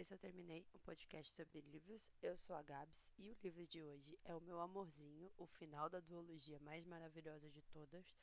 esse 0.00 0.14
eu 0.14 0.18
terminei 0.18 0.66
um 0.74 0.78
podcast 0.78 1.30
sobre 1.34 1.60
livros. 1.60 2.10
Eu 2.22 2.34
sou 2.34 2.56
a 2.56 2.62
Gabs 2.62 3.12
e 3.18 3.30
o 3.30 3.36
livro 3.42 3.66
de 3.66 3.82
hoje 3.82 4.18
é 4.24 4.34
o 4.34 4.40
meu 4.40 4.58
amorzinho, 4.58 5.30
o 5.36 5.46
final 5.46 5.90
da 5.90 6.00
duologia 6.00 6.58
mais 6.60 6.86
maravilhosa 6.86 7.50
de 7.50 7.60
todas, 7.64 8.16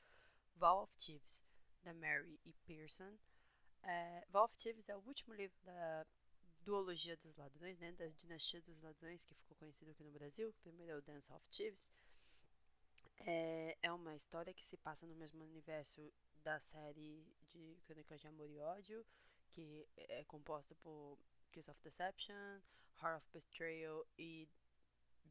Val 0.55 0.81
of 0.81 0.93
Thieves, 0.95 1.43
da 1.83 1.93
Mary 1.93 2.39
E. 2.43 2.53
Pearson. 2.65 3.16
É, 3.84 4.25
Val 4.31 4.45
of 4.45 4.55
Thieves 4.55 4.89
é 4.89 4.98
o 4.98 5.02
último 5.02 5.35
livro 5.35 5.55
da 5.63 6.07
duologia 6.61 7.16
dos 7.17 7.38
ladrões, 7.38 7.77
né, 7.77 7.91
da 7.91 8.07
dinastia 8.07 8.59
dos 8.63 8.81
ladrões, 8.81 9.23
que 9.23 9.35
ficou 9.35 9.55
conhecido 9.57 9.91
aqui 9.91 10.03
no 10.03 10.12
Brasil. 10.12 10.52
Primeiro 10.63 10.94
é 10.94 10.95
o 10.98 11.02
Dance 11.03 11.31
of 11.31 11.45
Thieves. 11.52 11.91
É, 13.20 13.77
é 13.84 13.91
uma 13.91 14.16
história 14.16 14.52
que 14.52 14.66
se 14.66 14.77
passa 14.77 15.05
no 15.05 15.16
mesmo 15.16 15.44
universo 15.44 16.12
da 16.44 16.59
série 16.59 17.23
de 17.52 17.77
Crônicas 17.85 18.20
de 18.20 18.27
Amor 18.27 18.49
e 18.49 18.59
Ódio, 18.62 19.05
que 19.52 19.88
é 19.95 20.23
composta 20.25 20.73
por 20.81 21.20
Kiss 21.57 21.71
of 21.71 21.81
Deception, 21.81 22.61
Heart 23.02 23.17
of 23.17 23.25
Betrayal 23.34 24.05
e 24.15 24.48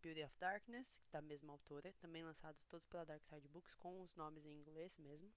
Beauty 0.02 0.24
of 0.24 0.34
Darkness, 0.40 1.00
da 1.12 1.22
mesma 1.22 1.52
autora, 1.52 1.94
também 2.00 2.24
lançados 2.24 2.64
todos 2.64 2.84
pela 2.84 3.04
Dark 3.04 3.22
Side 3.26 3.46
Books, 3.46 3.76
com 3.76 4.02
os 4.02 4.12
nomes 4.16 4.44
em 4.44 4.58
inglês 4.58 4.98
mesmo. 4.98 5.32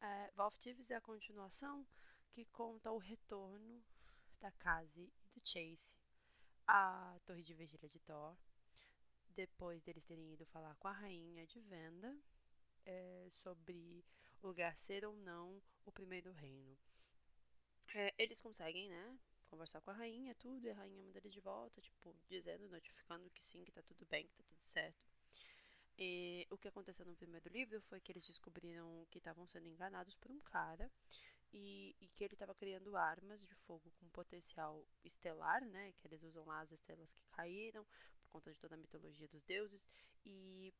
É, 0.00 0.32
Valve 0.32 0.58
Thieves 0.58 0.90
é 0.90 0.96
a 0.96 1.00
continuação 1.00 1.86
que 2.32 2.44
conta 2.46 2.90
o 2.90 2.98
retorno 2.98 3.80
da 4.40 4.50
Cassie 4.50 5.12
e 5.24 5.28
do 5.28 5.48
Chase 5.48 5.96
à 6.66 7.16
Torre 7.24 7.44
de 7.44 7.54
Vigília 7.54 7.88
de 7.88 8.00
Thor, 8.00 8.36
depois 9.36 9.80
deles 9.84 10.04
terem 10.04 10.32
ido 10.32 10.44
falar 10.46 10.74
com 10.80 10.88
a 10.88 10.92
rainha 10.92 11.46
de 11.46 11.60
venda 11.60 12.18
é, 12.84 13.28
sobre 13.30 14.04
o 14.42 14.48
lugar 14.48 14.76
ser 14.76 15.04
ou 15.04 15.14
não 15.18 15.62
o 15.84 15.92
primeiro 15.92 16.32
reino. 16.32 16.76
É, 17.94 18.12
eles 18.18 18.40
conseguem, 18.40 18.88
né, 18.90 19.16
conversar 19.46 19.80
com 19.80 19.90
a 19.90 19.94
rainha, 19.94 20.34
tudo, 20.36 20.66
e 20.66 20.70
a 20.70 20.74
rainha 20.74 21.02
manda 21.02 21.18
eles 21.18 21.32
de 21.32 21.40
volta, 21.40 21.80
tipo, 21.80 22.14
dizendo, 22.28 22.68
notificando 22.68 23.30
que 23.30 23.42
sim, 23.42 23.64
que 23.64 23.72
tá 23.72 23.82
tudo 23.82 24.04
bem, 24.06 24.26
que 24.26 24.34
tá 24.34 24.44
tudo 24.44 24.64
certo. 24.64 25.06
E 25.98 26.46
o 26.50 26.58
que 26.58 26.68
aconteceu 26.68 27.06
no 27.06 27.16
primeiro 27.16 27.48
livro 27.48 27.80
foi 27.82 28.00
que 28.00 28.12
eles 28.12 28.26
descobriram 28.26 29.06
que 29.10 29.18
estavam 29.18 29.46
sendo 29.46 29.66
enganados 29.66 30.14
por 30.14 30.30
um 30.30 30.40
cara 30.40 30.90
e, 31.52 31.96
e 32.00 32.08
que 32.08 32.24
ele 32.24 32.34
estava 32.34 32.54
criando 32.54 32.96
armas 32.96 33.40
de 33.46 33.54
fogo 33.66 33.90
com 33.98 34.08
potencial 34.10 34.86
estelar, 35.04 35.64
né? 35.64 35.92
Que 35.92 36.06
eles 36.06 36.22
usam 36.22 36.44
lá 36.44 36.60
as 36.60 36.70
estrelas 36.70 37.10
que 37.12 37.24
caíram 37.32 37.84
por 38.20 38.28
conta 38.28 38.52
de 38.52 38.58
toda 38.58 38.74
a 38.74 38.78
mitologia 38.78 39.26
dos 39.28 39.42
deuses 39.42 39.86
e 40.24 40.74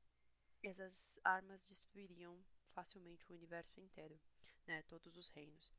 essas 0.63 1.19
armas 1.25 1.65
destruiriam 1.67 2.39
facilmente 2.75 3.25
o 3.31 3.35
universo 3.35 3.81
inteiro, 3.81 4.21
né? 4.67 4.83
Todos 4.83 5.17
os 5.17 5.31
reinos. 5.31 5.73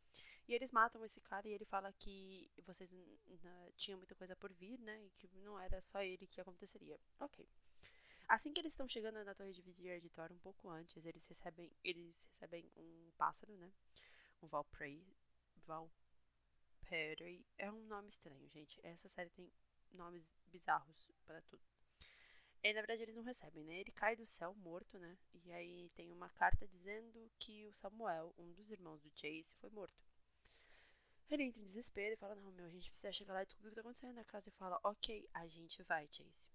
E 0.47 0.53
eles 0.53 0.71
matam 0.71 1.03
esse 1.03 1.19
cara 1.19 1.47
e 1.47 1.51
ele 1.51 1.65
fala 1.65 1.91
que 1.91 2.49
vocês 2.65 2.89
tinham 3.75 3.97
muita 3.97 4.15
coisa 4.15 4.35
por 4.35 4.53
vir, 4.53 4.79
né? 4.79 5.03
E 5.03 5.09
que 5.11 5.27
não 5.39 5.59
era 5.59 5.81
só 5.81 6.01
ele 6.01 6.25
que 6.25 6.39
aconteceria. 6.39 6.97
Ok. 7.19 7.45
Assim 8.29 8.53
que 8.53 8.61
eles 8.61 8.73
estão 8.73 8.87
chegando 8.87 9.23
na 9.23 9.35
torre 9.35 9.53
de 9.53 10.09
Thor, 10.09 10.31
um 10.31 10.39
pouco 10.39 10.69
antes, 10.69 11.05
eles 11.05 11.25
recebem, 11.25 11.71
eles 11.83 12.15
recebem 12.31 12.69
um 12.75 13.11
pássaro, 13.17 13.57
né? 13.57 13.71
Um 14.41 14.47
Valprey. 14.47 15.05
Valperi. 15.65 17.45
É 17.57 17.69
um 17.69 17.85
nome 17.85 18.07
estranho, 18.07 18.47
gente. 18.49 18.79
Essa 18.83 19.09
série 19.09 19.29
tem 19.31 19.51
nomes 19.91 20.25
bizarros 20.45 21.11
para 21.25 21.41
tudo. 21.41 21.61
E 22.63 22.73
na 22.73 22.81
verdade 22.81 23.01
eles 23.01 23.15
não 23.15 23.23
recebem, 23.23 23.63
né? 23.63 23.79
Ele 23.79 23.91
cai 23.91 24.15
do 24.15 24.25
céu 24.25 24.53
morto, 24.55 24.97
né? 24.97 25.17
E 25.45 25.51
aí 25.51 25.89
tem 25.89 26.11
uma 26.11 26.29
carta 26.29 26.67
dizendo 26.67 27.29
que 27.37 27.65
o 27.65 27.73
Samuel, 27.73 28.33
um 28.37 28.51
dos 28.53 28.69
irmãos 28.69 29.01
do 29.01 29.11
Chase, 29.11 29.55
foi 29.59 29.69
morto. 29.69 30.03
Ele 31.29 31.43
entra 31.43 31.61
em 31.61 31.65
desespero 31.65 32.13
e 32.13 32.17
fala: 32.17 32.35
Não, 32.35 32.51
meu, 32.51 32.65
a 32.65 32.69
gente 32.69 32.89
precisa 32.89 33.11
chegar 33.11 33.33
lá 33.33 33.43
e 33.43 33.45
descobrir 33.45 33.67
o 33.67 33.71
que 33.71 33.75
tá 33.75 33.81
acontecendo 33.81 34.13
na 34.13 34.23
casa. 34.23 34.47
E 34.47 34.51
fala: 34.53 34.79
Ok, 34.83 35.27
a 35.33 35.45
gente 35.47 35.83
vai, 35.83 36.07
Chase. 36.07 36.49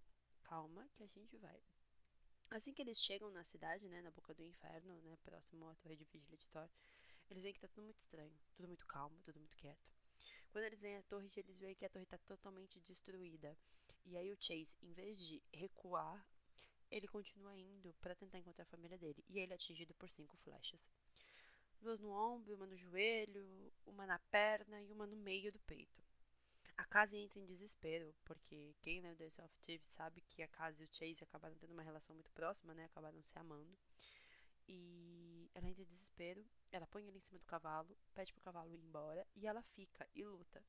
Calma, 0.45 0.89
que 0.95 1.03
a 1.03 1.07
gente 1.07 1.37
vai. 1.37 1.63
Assim 2.51 2.73
que 2.73 2.83
eles 2.83 3.01
chegam 3.01 3.31
na 3.31 3.45
cidade, 3.45 3.89
né, 3.89 4.03
na 4.03 4.11
boca 4.11 4.35
do 4.35 4.43
inferno, 4.43 5.01
né, 5.03 5.17
próximo 5.25 5.69
à 5.69 5.75
torre 5.77 5.97
de 5.97 6.05
vigília 6.05 6.37
de 6.37 6.47
Thor, 6.49 6.69
eles 7.31 7.43
veem 7.43 7.55
que 7.55 7.61
tá 7.61 7.69
tudo 7.69 7.85
muito 7.85 7.99
estranho, 7.99 8.39
tudo 8.55 8.69
muito 8.69 8.87
calmo, 8.87 9.19
tudo 9.23 9.39
muito 9.39 9.57
quieto. 9.57 9.91
Quando 10.51 10.65
eles 10.65 10.81
veem 10.81 10.99
a 10.99 11.03
torre, 11.03 11.31
eles 11.35 11.59
veem 11.59 11.75
que 11.75 11.87
a 11.87 11.89
torre 11.89 12.05
tá 12.05 12.19
totalmente 12.19 12.79
destruída. 12.81 13.57
E 14.05 14.19
aí 14.19 14.31
o 14.31 14.37
Chase, 14.39 14.77
em 14.83 14.93
vez 14.93 15.19
de 15.19 15.43
recuar, 15.53 16.27
ele 16.91 17.09
continua 17.09 17.57
indo 17.57 17.95
para 18.03 18.15
tentar 18.15 18.39
encontrar 18.39 18.65
a 18.65 18.67
família 18.67 18.99
dele. 18.99 19.25
E 19.29 19.39
ele 19.39 19.53
é 19.53 19.55
atingido 19.55 19.95
por 19.95 20.11
cinco 20.11 20.37
flechas 20.39 20.81
duas 21.83 22.01
no 22.01 22.11
ombro, 22.11 22.55
uma 22.55 22.67
no 22.67 22.77
joelho, 22.77 23.73
uma 23.85 24.07
na 24.07 24.19
perna 24.31 24.81
e 24.81 24.93
uma 24.93 25.07
no 25.07 25.17
meio 25.17 25.53
do 25.53 25.59
peito. 25.61 26.03
A 26.77 26.85
Cassie 26.85 27.19
entra 27.19 27.39
em 27.39 27.45
desespero, 27.45 28.15
porque 28.25 28.75
quem 28.81 29.01
leu 29.01 29.15
The 29.17 29.27
of 29.27 29.59
Thieves 29.61 29.89
sabe 29.89 30.21
que 30.23 30.43
a 30.43 30.49
Cassie 30.49 30.83
e 30.83 30.85
o 30.85 30.95
Chase 30.95 31.23
acabaram 31.23 31.57
tendo 31.57 31.73
uma 31.73 31.83
relação 31.83 32.15
muito 32.15 32.31
próxima, 32.33 32.75
né? 32.75 32.85
Acabaram 32.85 33.21
se 33.21 33.39
amando. 33.39 33.77
E 34.67 35.51
ela 35.55 35.69
entra 35.69 35.83
em 35.83 35.87
desespero, 35.87 36.45
ela 36.71 36.87
põe 36.87 37.07
ele 37.07 37.19
em 37.19 37.21
cima 37.21 37.39
do 37.39 37.45
cavalo, 37.45 37.97
pede 38.15 38.33
pro 38.33 38.43
cavalo 38.43 38.73
ir 38.73 38.81
embora 38.81 39.27
e 39.35 39.47
ela 39.47 39.63
fica 39.63 40.09
e 40.15 40.25
luta. 40.25 40.65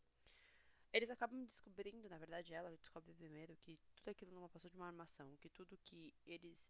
Eles 0.91 1.09
acabam 1.09 1.43
descobrindo, 1.43 2.09
na 2.09 2.17
verdade, 2.17 2.53
ela 2.53 2.69
descobre 2.75 3.13
primeiro 3.13 3.55
que 3.57 3.79
tudo 3.95 4.09
aquilo 4.09 4.31
não 4.31 4.49
passou 4.49 4.69
de 4.69 4.75
uma 4.75 4.87
armação, 4.87 5.35
que 5.37 5.49
tudo 5.49 5.77
que 5.77 6.13
eles 6.25 6.69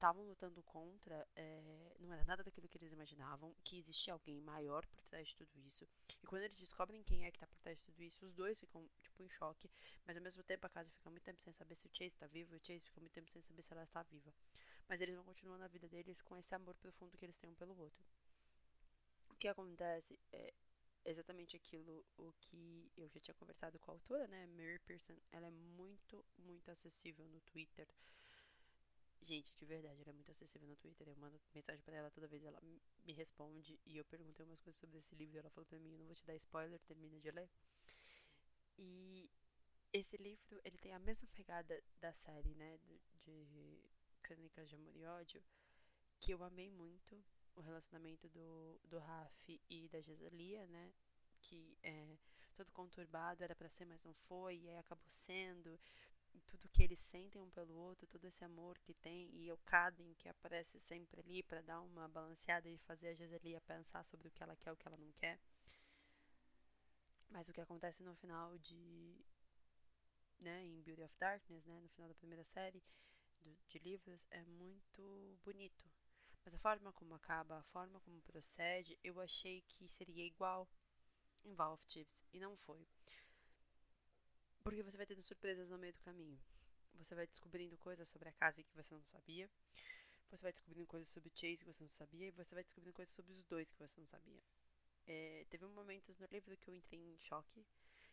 estavam 0.00 0.24
lutando 0.24 0.62
contra 0.62 1.28
é, 1.36 1.94
não 2.00 2.10
era 2.10 2.24
nada 2.24 2.42
daquilo 2.42 2.66
que 2.66 2.78
eles 2.78 2.90
imaginavam, 2.90 3.54
que 3.62 3.78
existia 3.78 4.14
alguém 4.14 4.40
maior 4.40 4.86
por 4.86 5.04
trás 5.04 5.28
de 5.28 5.36
tudo 5.36 5.60
isso. 5.60 5.86
E 6.22 6.26
quando 6.26 6.42
eles 6.42 6.58
descobrem 6.58 7.02
quem 7.02 7.26
é 7.26 7.30
que 7.30 7.38
tá 7.38 7.46
por 7.46 7.58
trás 7.58 7.76
de 7.76 7.84
tudo 7.84 8.02
isso, 8.02 8.24
os 8.24 8.34
dois 8.34 8.58
ficam, 8.58 8.88
tipo, 9.02 9.22
em 9.22 9.28
choque, 9.28 9.70
mas 10.06 10.16
ao 10.16 10.22
mesmo 10.22 10.42
tempo 10.42 10.66
a 10.66 10.70
casa 10.70 10.90
fica 10.90 11.10
muito 11.10 11.22
tempo 11.22 11.42
sem 11.42 11.52
saber 11.52 11.76
se 11.76 11.86
o 11.86 11.90
Chase 11.92 12.16
tá 12.16 12.26
vivo, 12.26 12.54
e 12.54 12.56
o 12.56 12.60
Chase 12.64 12.86
fica 12.86 12.98
muito 12.98 13.12
tempo 13.12 13.30
sem 13.30 13.42
saber 13.42 13.60
se 13.60 13.72
ela 13.74 13.82
está 13.82 14.02
viva. 14.04 14.32
Mas 14.88 15.02
eles 15.02 15.14
vão 15.14 15.24
continuando 15.24 15.64
a 15.64 15.68
vida 15.68 15.86
deles 15.86 16.22
com 16.22 16.34
esse 16.38 16.54
amor 16.54 16.74
profundo 16.76 17.18
que 17.18 17.26
eles 17.26 17.36
têm 17.36 17.50
um 17.50 17.54
pelo 17.54 17.78
outro. 17.78 18.02
O 19.28 19.34
que 19.34 19.48
acontece 19.48 20.18
é 20.32 20.54
exatamente 21.04 21.56
aquilo 21.56 22.04
o 22.16 22.32
que 22.40 22.90
eu 22.96 23.06
já 23.08 23.20
tinha 23.20 23.34
conversado 23.34 23.78
com 23.78 23.90
a 23.90 23.94
autora, 23.94 24.26
né? 24.28 24.46
Mary 24.46 24.78
Pearson, 24.86 25.16
ela 25.30 25.46
é 25.46 25.50
muito, 25.50 26.24
muito 26.38 26.70
acessível 26.70 27.28
no 27.28 27.40
Twitter. 27.40 27.86
Gente, 29.22 29.52
de 29.54 29.66
verdade, 29.66 30.00
ela 30.00 30.10
é 30.10 30.12
muito 30.14 30.30
acessível 30.30 30.66
no 30.66 30.76
Twitter. 30.76 31.06
Eu 31.08 31.16
mando 31.16 31.40
mensagem 31.54 31.82
para 31.82 31.96
ela 31.96 32.10
toda 32.10 32.26
vez, 32.26 32.42
ela 32.44 32.60
me 33.04 33.12
responde. 33.12 33.78
E 33.84 33.96
eu 33.96 34.04
perguntei 34.04 34.44
umas 34.44 34.60
coisas 34.60 34.80
sobre 34.80 34.98
esse 34.98 35.14
livro. 35.14 35.38
Ela 35.38 35.50
falou 35.50 35.66
pra 35.66 35.78
mim: 35.78 35.96
não 35.96 36.06
vou 36.06 36.14
te 36.14 36.24
dar 36.24 36.34
spoiler, 36.36 36.80
termina 36.80 37.18
de 37.20 37.30
ler. 37.30 37.48
E 38.78 39.30
esse 39.92 40.16
livro, 40.16 40.60
ele 40.64 40.78
tem 40.78 40.92
a 40.92 40.98
mesma 40.98 41.28
pegada 41.34 41.82
da 42.00 42.12
série, 42.12 42.54
né? 42.54 42.78
De 43.24 43.78
Crônicas 44.22 44.68
de 44.68 44.74
Amor 44.74 44.96
e 44.96 45.04
Ódio. 45.04 45.42
Que 46.18 46.32
eu 46.32 46.42
amei 46.42 46.70
muito. 46.70 47.22
O 47.56 47.60
relacionamento 47.60 48.28
do, 48.30 48.80
do 48.84 48.98
Raf 48.98 49.60
e 49.68 49.88
da 49.88 50.00
Gesalia, 50.00 50.66
né? 50.68 50.92
Que 51.42 51.76
é 51.82 52.16
todo 52.54 52.70
conturbado, 52.72 53.42
era 53.42 53.54
para 53.54 53.68
ser, 53.68 53.84
mas 53.84 54.02
não 54.02 54.14
foi. 54.14 54.56
E 54.58 54.68
aí 54.70 54.78
acabou 54.78 55.08
sendo 55.08 55.78
tudo 56.46 56.68
que 56.68 56.82
eles 56.82 57.00
sentem 57.00 57.40
um 57.40 57.50
pelo 57.50 57.74
outro, 57.74 58.06
todo 58.06 58.24
esse 58.26 58.44
amor 58.44 58.78
que 58.78 58.94
tem, 58.94 59.30
e 59.34 59.50
o 59.50 59.58
Caden 59.58 60.14
que 60.14 60.28
aparece 60.28 60.78
sempre 60.78 61.20
ali 61.20 61.42
para 61.42 61.62
dar 61.62 61.80
uma 61.80 62.08
balanceada 62.08 62.68
e 62.68 62.78
fazer 62.78 63.08
a 63.08 63.14
Geselia 63.14 63.60
pensar 63.60 64.04
sobre 64.04 64.28
o 64.28 64.30
que 64.30 64.42
ela 64.42 64.56
quer 64.56 64.72
o 64.72 64.76
que 64.76 64.86
ela 64.86 64.96
não 64.96 65.12
quer. 65.12 65.38
Mas 67.30 67.48
o 67.48 67.52
que 67.52 67.60
acontece 67.60 68.02
no 68.02 68.14
final 68.16 68.58
de. 68.58 69.16
Né, 70.40 70.64
em 70.64 70.80
Beauty 70.82 71.02
of 71.02 71.14
Darkness, 71.18 71.66
né, 71.66 71.78
no 71.80 71.88
final 71.90 72.08
da 72.08 72.14
primeira 72.14 72.42
série 72.44 72.82
do, 73.40 73.56
de 73.68 73.78
livros, 73.78 74.26
é 74.30 74.42
muito 74.44 75.38
bonito. 75.44 75.84
Mas 76.44 76.54
a 76.54 76.58
forma 76.58 76.92
como 76.94 77.14
acaba, 77.14 77.58
a 77.58 77.62
forma 77.64 78.00
como 78.00 78.22
procede, 78.22 78.98
eu 79.04 79.20
achei 79.20 79.60
que 79.68 79.86
seria 79.86 80.24
igual 80.24 80.66
em 81.44 81.54
Val 81.54 81.74
of 81.74 81.86
Thieves, 81.86 82.26
e 82.32 82.40
não 82.40 82.56
foi. 82.56 82.86
Porque 84.62 84.82
você 84.82 84.96
vai 84.96 85.06
tendo 85.06 85.22
surpresas 85.22 85.68
no 85.68 85.78
meio 85.78 85.92
do 85.92 86.00
caminho. 86.00 86.38
Você 86.94 87.14
vai 87.14 87.26
descobrindo 87.26 87.76
coisas 87.78 88.08
sobre 88.08 88.28
a 88.28 88.32
casa 88.32 88.62
que 88.62 88.74
você 88.74 88.94
não 88.94 89.04
sabia. 89.04 89.48
Você 90.30 90.42
vai 90.42 90.52
descobrindo 90.52 90.86
coisas 90.86 91.08
sobre 91.08 91.28
o 91.28 91.32
Chase 91.34 91.58
que 91.58 91.72
você 91.72 91.82
não 91.82 91.88
sabia. 91.88 92.28
E 92.28 92.30
você 92.30 92.54
vai 92.54 92.62
descobrindo 92.62 92.94
coisas 92.94 93.14
sobre 93.14 93.32
os 93.32 93.44
dois 93.44 93.72
que 93.72 93.78
você 93.78 93.98
não 93.98 94.06
sabia. 94.06 94.42
É, 95.06 95.46
teve 95.48 95.66
momentos 95.66 96.18
no 96.18 96.26
livro 96.26 96.56
que 96.56 96.68
eu 96.68 96.74
entrei 96.74 97.00
em 97.00 97.18
choque. 97.18 97.64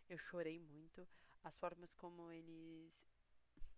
Eu 0.10 0.18
chorei 0.18 0.60
muito. 0.60 1.08
As 1.44 1.58
formas 1.58 1.94
como 1.94 2.32
eles 2.32 3.06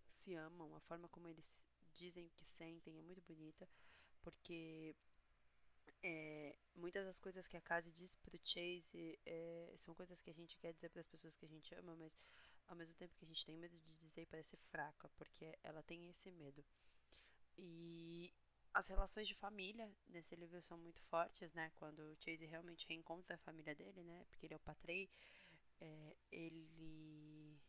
se 0.08 0.36
amam, 0.36 0.76
a 0.76 0.80
forma 0.82 1.08
como 1.10 1.28
eles 1.28 1.66
dizem 1.94 2.26
o 2.26 2.30
que 2.32 2.46
sentem 2.46 2.98
é 2.98 3.02
muito 3.02 3.22
bonita. 3.22 3.68
Porque 4.22 4.96
é, 6.04 6.56
muitas 6.76 7.06
das 7.06 7.20
coisas 7.20 7.48
que 7.48 7.58
a 7.58 7.62
Cassie 7.62 7.92
diz 7.92 8.16
pro 8.16 8.40
Chase 8.44 9.20
é, 9.26 9.74
são 9.78 9.94
coisas 9.94 10.22
que 10.22 10.30
a 10.30 10.34
gente 10.34 10.58
quer 10.58 10.74
dizer 10.74 10.90
para 10.90 11.02
as 11.02 11.08
pessoas 11.08 11.36
que 11.36 11.46
a 11.46 11.50
gente 11.50 11.74
ama, 11.76 11.96
mas 11.96 12.14
ao 12.70 12.76
mesmo 12.76 12.96
tempo 12.96 13.16
que 13.16 13.26
a 13.26 13.28
gente 13.28 13.46
tem 13.46 13.58
medo 13.58 13.78
de 13.78 13.98
dizer 13.98 14.22
e 14.22 14.26
parece 14.26 14.56
fraca, 14.72 15.10
porque 15.18 15.58
ela 15.64 15.84
tem 15.84 16.08
esse 16.10 16.32
medo. 16.32 16.64
E 17.58 18.34
as 18.74 18.88
relações 18.88 19.28
de 19.28 19.36
família 19.36 19.92
nesse 20.08 20.36
livro 20.36 20.62
são 20.62 20.78
muito 20.78 21.02
fortes, 21.04 21.52
né? 21.54 21.72
Quando 21.76 22.00
o 22.00 22.16
Chase 22.18 22.46
realmente 22.46 22.88
reencontra 22.88 23.36
a 23.36 23.40
família 23.40 23.76
dele, 23.76 24.04
né? 24.04 24.26
Porque 24.30 24.46
ele 24.46 24.54
é 24.54 24.58
o 24.58 24.62
patrei. 24.62 25.10
é, 25.82 26.16
ele. 26.32 27.60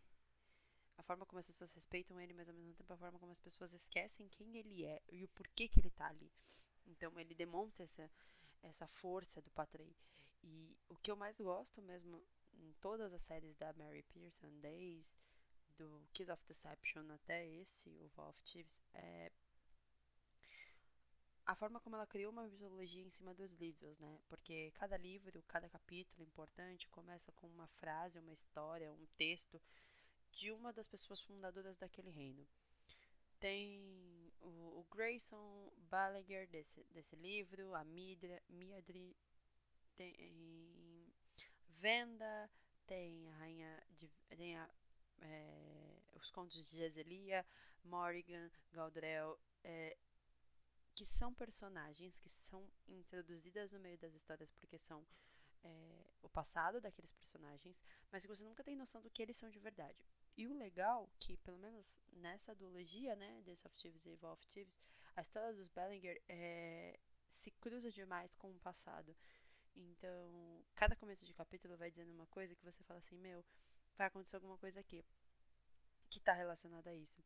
A 0.98 1.02
forma 1.02 1.24
como 1.26 1.40
as 1.40 1.46
pessoas 1.46 1.72
respeitam 1.72 2.20
ele, 2.20 2.34
mas 2.34 2.48
ao 2.48 2.54
mesmo 2.54 2.74
tempo 2.74 2.92
a 2.92 2.96
forma 2.96 3.18
como 3.18 3.32
as 3.32 3.40
pessoas 3.40 3.72
esquecem 3.72 4.28
quem 4.28 4.56
ele 4.58 4.84
é 4.84 5.02
e 5.10 5.24
o 5.24 5.28
porquê 5.28 5.66
que 5.68 5.80
ele 5.80 5.90
tá 5.90 6.08
ali. 6.08 6.30
Então 6.86 7.18
ele 7.18 7.34
demonstra 7.34 7.84
essa, 7.84 8.10
essa 8.62 8.86
força 8.86 9.40
do 9.40 9.50
Patrei. 9.50 9.96
E 10.42 10.76
o 10.88 10.96
que 10.96 11.10
eu 11.10 11.16
mais 11.16 11.38
gosto 11.40 11.80
mesmo 11.82 12.22
em 12.60 12.72
todas 12.80 13.12
as 13.12 13.22
séries 13.22 13.56
da 13.56 13.72
Mary 13.72 14.02
Pearson, 14.02 14.50
desde 14.60 15.14
do 15.76 16.06
Kiss 16.12 16.30
of 16.30 16.42
Deception 16.46 17.10
até 17.10 17.46
esse, 17.46 17.88
o 18.00 18.08
Val 18.08 18.30
of 18.30 18.40
Thieves, 18.42 18.82
é 18.94 19.32
a 21.46 21.54
forma 21.56 21.80
como 21.80 21.96
ela 21.96 22.06
criou 22.06 22.30
uma 22.30 22.46
mitologia 22.46 23.02
em 23.02 23.10
cima 23.10 23.34
dos 23.34 23.54
livros, 23.54 23.98
né? 23.98 24.20
Porque 24.28 24.70
cada 24.72 24.96
livro, 24.96 25.42
cada 25.48 25.68
capítulo 25.68 26.22
importante 26.22 26.86
começa 26.88 27.32
com 27.32 27.48
uma 27.48 27.66
frase, 27.66 28.20
uma 28.20 28.32
história, 28.32 28.92
um 28.92 29.06
texto 29.16 29.60
de 30.30 30.52
uma 30.52 30.72
das 30.72 30.86
pessoas 30.86 31.20
fundadoras 31.22 31.76
daquele 31.76 32.10
reino. 32.10 32.46
Tem 33.40 34.30
o, 34.40 34.80
o 34.80 34.86
Grayson 34.94 35.72
Balaguer 35.90 36.46
desse, 36.46 36.84
desse 36.92 37.16
livro, 37.16 37.74
a 37.74 37.82
Midra, 37.82 38.40
Miadri, 38.48 39.16
tem 39.96 40.14
Venda, 41.80 42.50
tem 42.86 43.30
a 43.30 43.36
rainha 43.36 43.82
de, 43.96 44.06
tem 44.36 44.54
a, 44.54 44.68
é, 45.22 46.02
os 46.12 46.30
contos 46.30 46.68
de 46.68 46.76
Geselia, 46.76 47.44
Morrigan, 47.82 48.50
Gaudrel, 48.70 49.40
é, 49.64 49.96
que 50.94 51.06
são 51.06 51.32
personagens 51.32 52.18
que 52.18 52.28
são 52.28 52.70
introduzidas 52.86 53.72
no 53.72 53.80
meio 53.80 53.96
das 53.96 54.12
histórias 54.12 54.52
porque 54.52 54.78
são 54.78 55.06
é, 55.64 56.04
o 56.20 56.28
passado 56.28 56.82
daqueles 56.82 57.14
personagens, 57.14 57.80
mas 58.12 58.26
que 58.26 58.28
você 58.28 58.44
nunca 58.44 58.62
tem 58.62 58.76
noção 58.76 59.00
do 59.00 59.08
que 59.08 59.22
eles 59.22 59.38
são 59.38 59.48
de 59.48 59.58
verdade. 59.58 60.04
E 60.36 60.46
o 60.46 60.52
legal, 60.52 61.08
que 61.18 61.38
pelo 61.38 61.56
menos 61.56 61.98
nessa 62.12 62.54
duologia, 62.54 63.16
né, 63.16 63.40
The 63.46 63.56
Soft 63.56 63.80
Thieves 63.80 64.04
e 64.04 64.10
Evolve 64.10 64.46
Thieves, 64.48 64.78
a 65.16 65.22
história 65.22 65.54
dos 65.54 65.68
Bellinger 65.70 66.20
é, 66.28 67.00
se 67.26 67.50
cruza 67.52 67.90
demais 67.90 68.34
com 68.34 68.50
o 68.50 68.60
passado. 68.60 69.16
Então, 69.74 70.64
cada 70.74 70.96
começo 70.96 71.26
de 71.26 71.34
capítulo 71.34 71.76
vai 71.76 71.90
dizendo 71.90 72.12
uma 72.12 72.26
coisa 72.26 72.54
que 72.54 72.64
você 72.64 72.82
fala 72.84 72.98
assim, 73.00 73.16
meu, 73.18 73.44
vai 73.96 74.06
acontecer 74.06 74.36
alguma 74.36 74.58
coisa 74.58 74.80
aqui 74.80 75.04
que 76.08 76.18
está 76.18 76.32
relacionada 76.32 76.90
a 76.90 76.94
isso. 76.94 77.22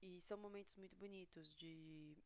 E 0.00 0.20
são 0.22 0.38
momentos 0.38 0.74
muito 0.76 0.96
bonitos 0.96 1.54
de 1.54 2.16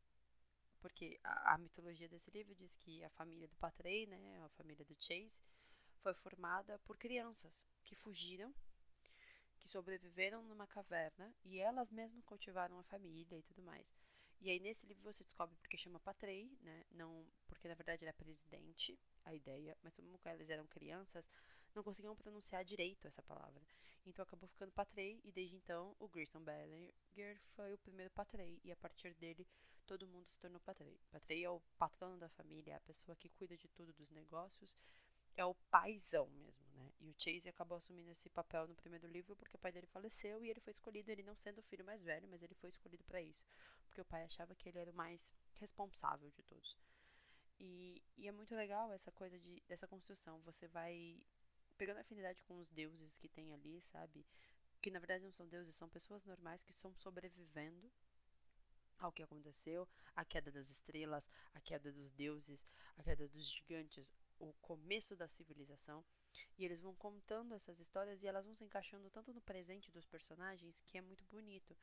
porque 0.81 1.19
a, 1.25 1.55
a, 1.55 1.59
mitologia 1.59 2.09
desse 2.09 2.31
livro 2.31 2.55
diz 2.55 2.77
que 2.77 3.03
a 3.03 3.11
família 3.11 3.49
do 3.49 3.57
Patrei, 3.57 4.07
né, 4.07 4.43
a 4.45 4.49
família 4.51 4.85
do 4.85 4.95
Chase, 4.95 5.33
foi 6.03 6.15
formada 6.15 6.79
por 6.81 6.97
crianças 6.97 7.53
que 7.85 7.97
fugiram, 7.97 8.55
que 9.59 9.69
sobreviveram 9.69 10.43
numa 10.45 10.67
caverna 10.67 11.35
e 11.45 11.59
elas 11.59 11.91
mesmas 11.91 12.25
cultivaram 12.25 12.79
a 12.79 12.85
família 12.85 13.37
e 13.37 13.43
tudo 13.43 13.63
mais. 13.63 13.87
E 14.41 14.51
aí 14.51 14.61
nesse 14.61 14.87
livro 14.87 15.03
você 15.03 15.25
descobre 15.25 15.57
porque 15.57 15.77
chama 15.77 15.99
Patrei, 16.01 16.51
né, 16.61 16.85
não 16.93 17.27
porque 17.47 17.69
na 17.69 17.75
verdade 17.75 18.05
era 18.05 18.13
presidente, 18.13 18.99
a 19.25 19.35
ideia, 19.35 19.77
mas 19.83 19.97
como 19.97 20.19
elas 20.25 20.49
eram 20.49 20.67
crianças, 20.67 21.29
não 21.75 21.83
conseguiam 21.83 22.17
pronunciar 22.17 22.65
direito 22.65 23.07
essa 23.07 23.23
palavra. 23.23 23.61
Então 24.07 24.23
acabou 24.23 24.49
ficando 24.49 24.73
Patrei 24.73 25.21
e 25.25 25.33
desde 25.33 25.57
então 25.57 25.95
o 25.99 26.09
Griston 26.09 26.41
Bellinger 26.41 27.41
foi 27.55 27.75
o 27.75 27.79
primeiro 27.79 28.11
Patrei 28.13 28.61
e 28.65 28.71
a 28.71 28.77
partir 28.77 29.15
dele 29.15 29.47
todo 29.89 30.07
mundo 30.07 30.29
se 30.29 30.39
tornou 30.39 30.61
patrei. 30.61 31.01
Patrei 31.11 31.43
é 31.43 31.51
o 31.51 31.63
patrono 31.79 32.19
da 32.19 32.29
família, 32.29 32.73
é 32.75 32.77
a 32.77 32.81
pessoa 32.81 33.17
que 33.17 33.31
cuida 33.31 33.57
de 33.57 33.69
tudo 33.69 33.91
dos 33.95 34.11
negócios, 34.11 34.77
é 35.35 35.45
o 35.45 35.55
paizão 35.71 36.29
mesmo, 36.29 36.67
né? 36.75 36.93
E 37.01 37.09
o 37.09 37.15
Chase 37.17 37.49
acabou 37.49 37.79
assumindo 37.79 38.11
esse 38.11 38.29
papel 38.29 38.69
no 38.69 38.75
primeiro 38.75 39.07
livro 39.07 39.35
porque 39.35 39.57
o 39.57 39.59
pai 39.59 39.73
dele 39.73 39.87
faleceu 39.87 40.45
e 40.45 40.51
ele 40.51 40.61
foi 40.61 40.73
escolhido, 40.73 41.11
ele 41.11 41.23
não 41.23 41.35
sendo 41.35 41.59
o 41.59 41.63
filho 41.63 41.85
mais 41.85 42.03
velho, 42.03 42.29
mas 42.29 42.43
ele 42.43 42.55
foi 42.55 42.69
escolhido 42.69 43.03
para 43.05 43.23
isso, 43.23 43.43
porque 43.99 44.03
o 44.03 44.05
pai 44.05 44.25
achava 44.25 44.55
que 44.55 44.69
ele 44.69 44.79
era 44.79 44.91
o 44.91 44.95
mais 44.95 45.29
responsável 45.55 46.31
de 46.31 46.43
todos. 46.45 46.77
E, 47.59 48.01
e 48.17 48.29
é 48.29 48.33
muito 48.33 48.55
legal 48.55 48.93
essa 48.93 49.11
coisa 49.11 49.39
de, 49.39 49.61
dessa 49.67 49.89
construção. 49.89 50.41
Você 50.43 50.69
vai 50.69 51.21
pegando 51.77 51.99
afinidade 51.99 52.41
com 52.43 52.59
os 52.59 52.71
deuses 52.71 53.17
que 53.17 53.29
tem 53.29 53.53
ali, 53.53 53.81
sabe? 53.83 54.25
Que 54.81 54.91
na 54.91 55.01
verdade 55.01 55.25
não 55.25 55.33
são 55.33 55.49
deuses, 55.49 55.75
são 55.75 55.89
pessoas 55.89 56.25
normais 56.25 56.63
que 56.63 56.71
estão 56.71 56.95
sobrevivendo 56.95 57.91
ao 58.99 59.13
que 59.13 59.23
aconteceu, 59.23 59.89
a 60.15 60.25
queda 60.25 60.51
das 60.51 60.71
estrelas, 60.71 61.29
a 61.55 61.61
queda 61.61 61.93
dos 61.93 62.13
deuses, 62.13 62.65
a 62.97 63.03
queda 63.03 63.29
dos 63.29 63.49
gigantes, 63.49 64.13
o 64.39 64.53
começo 64.61 65.17
da 65.17 65.27
civilização. 65.27 66.05
E 66.57 66.65
eles 66.65 66.81
vão 66.81 66.95
contando 66.95 67.55
essas 67.55 67.81
histórias 67.81 68.23
e 68.23 68.29
elas 68.29 68.45
vão 68.45 68.55
se 68.55 68.65
encaixando 68.65 69.11
tanto 69.11 69.33
no 69.33 69.41
presente 69.41 69.91
dos 69.91 70.07
personagens 70.07 70.83
que 70.83 70.99
é 70.99 71.01
muito 71.01 71.25
bonito. 71.27 71.77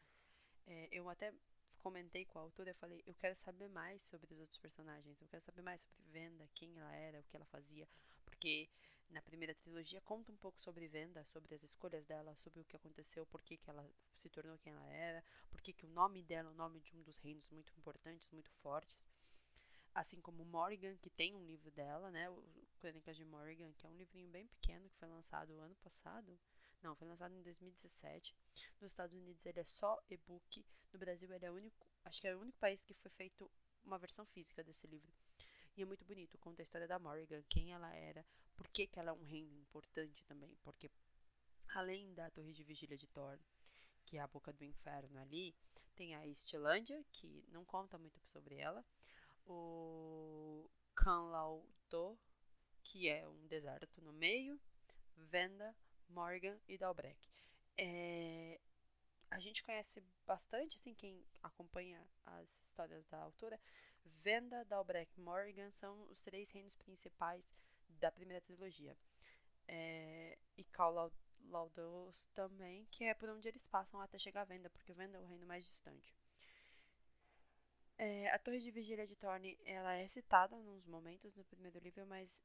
É, 0.68 0.88
eu 0.92 1.10
até 1.10 1.34
comentei 1.86 2.26
com 2.26 2.40
a 2.40 2.42
autora, 2.42 2.72
eu 2.72 2.76
falei, 2.76 3.04
eu 3.06 3.14
quero 3.14 3.36
saber 3.36 3.70
mais 3.70 4.02
sobre 4.08 4.34
os 4.34 4.40
outros 4.40 4.58
personagens, 4.58 5.22
eu 5.22 5.28
quero 5.28 5.44
saber 5.44 5.62
mais 5.62 5.84
sobre 5.84 6.04
Venda, 6.06 6.50
quem 6.56 6.76
ela 6.80 6.92
era, 6.96 7.20
o 7.20 7.24
que 7.26 7.36
ela 7.36 7.46
fazia, 7.46 7.88
porque 8.26 8.68
na 9.08 9.22
primeira 9.22 9.54
trilogia 9.54 10.02
conta 10.02 10.32
um 10.32 10.38
pouco 10.38 10.60
sobre 10.60 10.88
Venda, 10.88 11.24
sobre 11.26 11.54
as 11.54 11.62
escolhas 11.62 12.04
dela, 12.04 12.34
sobre 12.34 12.60
o 12.60 12.66
que 12.66 12.76
aconteceu, 12.76 13.24
por 13.28 13.40
que, 13.44 13.56
que 13.56 13.70
ela 13.70 13.88
se 14.18 14.28
tornou 14.30 14.58
quem 14.58 14.74
ela 14.74 14.92
era, 14.92 15.24
por 15.52 15.62
que, 15.62 15.72
que 15.74 15.86
o 15.86 15.90
nome 15.90 16.24
dela 16.24 16.50
é 16.50 16.52
o 16.54 16.56
nome 16.56 16.80
de 16.80 16.96
um 16.96 17.04
dos 17.04 17.18
reinos 17.18 17.52
muito 17.52 17.72
importantes, 17.78 18.32
muito 18.32 18.50
fortes. 18.64 19.06
Assim 19.94 20.20
como 20.20 20.44
Morrigan, 20.44 20.98
que 20.98 21.12
tem 21.12 21.36
um 21.36 21.46
livro 21.46 21.70
dela, 21.70 22.10
né, 22.10 22.28
o 22.32 22.68
Crônicas 22.80 23.16
de 23.16 23.24
Morrigan, 23.24 23.72
que 23.74 23.86
é 23.86 23.90
um 23.90 23.96
livrinho 23.96 24.28
bem 24.32 24.48
pequeno 24.48 24.90
que 24.90 24.98
foi 24.98 25.08
lançado 25.08 25.60
ano 25.60 25.76
passado. 25.76 26.36
Não, 26.86 26.94
foi 26.94 27.08
lançado 27.08 27.34
em 27.34 27.42
2017. 27.42 28.36
Nos 28.80 28.92
Estados 28.92 29.16
Unidos 29.16 29.44
ele 29.44 29.60
é 29.60 29.64
só 29.64 30.00
e-book. 30.08 30.64
No 30.94 31.00
Brasil 31.00 31.34
ele 31.34 31.44
é 31.44 31.50
o 31.50 31.56
único, 31.56 31.84
acho 32.04 32.22
que 32.22 32.28
é 32.28 32.36
o 32.36 32.40
único 32.40 32.60
país 32.60 32.80
que 32.84 32.94
foi 32.94 33.10
feito 33.10 33.50
uma 33.84 33.98
versão 33.98 34.24
física 34.24 34.64
desse 34.64 34.86
livro. 34.86 35.12
E 35.76 35.82
é 35.82 35.86
muito 35.86 36.06
bonito, 36.06 36.38
conta 36.38 36.62
a 36.62 36.64
história 36.64 36.88
da 36.88 37.00
Morrigan, 37.00 37.42
quem 37.50 37.74
ela 37.74 37.92
era, 37.92 38.24
por 38.56 38.68
que, 38.68 38.86
que 38.86 39.00
ela 39.00 39.10
é 39.10 39.14
um 39.14 39.24
reino 39.24 39.58
importante 39.58 40.24
também, 40.26 40.56
porque 40.62 40.92
além 41.74 42.14
da 42.14 42.30
Torre 42.30 42.54
de 42.54 42.64
Vigília 42.64 42.96
de 42.96 43.08
Thor, 43.08 43.40
que 44.06 44.18
é 44.18 44.20
a 44.20 44.28
boca 44.28 44.54
do 44.54 44.64
inferno 44.64 45.20
ali, 45.20 45.56
tem 45.96 46.14
a 46.14 46.28
Estilândia, 46.28 47.04
que 47.12 47.44
não 47.48 47.66
conta 47.66 47.98
muito 47.98 48.20
sobre 48.32 48.58
ela, 48.58 48.86
o 49.48 50.70
Canlaudo, 50.94 52.16
que 52.84 53.10
é 53.10 53.28
um 53.28 53.48
deserto 53.48 54.00
no 54.04 54.13
meio, 54.13 54.62
Venda, 55.18 55.75
Morgan 56.10 56.58
e 56.68 56.78
Dalbrek. 56.78 57.30
É, 57.78 58.60
a 59.30 59.40
gente 59.40 59.64
conhece 59.64 60.02
bastante, 60.26 60.78
assim, 60.78 60.94
quem 60.94 61.26
acompanha 61.44 62.02
as 62.26 62.48
histórias 62.62 63.06
da 63.08 63.20
autora, 63.20 63.60
Venda, 64.22 64.64
Dalbrek 64.66 65.12
e 65.18 65.22
Morrigan 65.22 65.72
são 65.72 66.04
os 66.10 66.22
três 66.22 66.50
reinos 66.52 66.76
principais 66.76 67.44
da 68.00 68.12
primeira 68.12 68.42
trilogia. 68.42 68.96
É, 69.68 70.38
e 70.58 70.64
Cal 70.64 71.12
Laudos 71.50 72.26
também, 72.34 72.86
que 72.92 73.04
é 73.04 73.14
por 73.14 73.30
onde 73.30 73.48
eles 73.48 73.66
passam 73.66 74.00
até 74.00 74.18
chegar 74.18 74.42
à 74.42 74.46
Venda, 74.46 74.70
porque 74.70 74.94
Venda 74.94 75.18
é 75.18 75.22
o 75.22 75.26
reino 75.26 75.46
mais 75.46 75.66
distante. 75.66 76.16
É, 77.98 78.30
a 78.32 78.40
Torre 78.40 78.60
de 78.60 78.72
Vigília 78.72 79.08
de 79.08 79.16
Thorne, 79.16 79.58
ela 79.64 79.96
é 79.96 80.08
citada 80.08 80.58
nos 80.58 80.86
momentos 80.86 81.36
no 81.36 81.46
primeiro 81.46 81.80
livro, 81.80 82.06
mas 82.06 82.44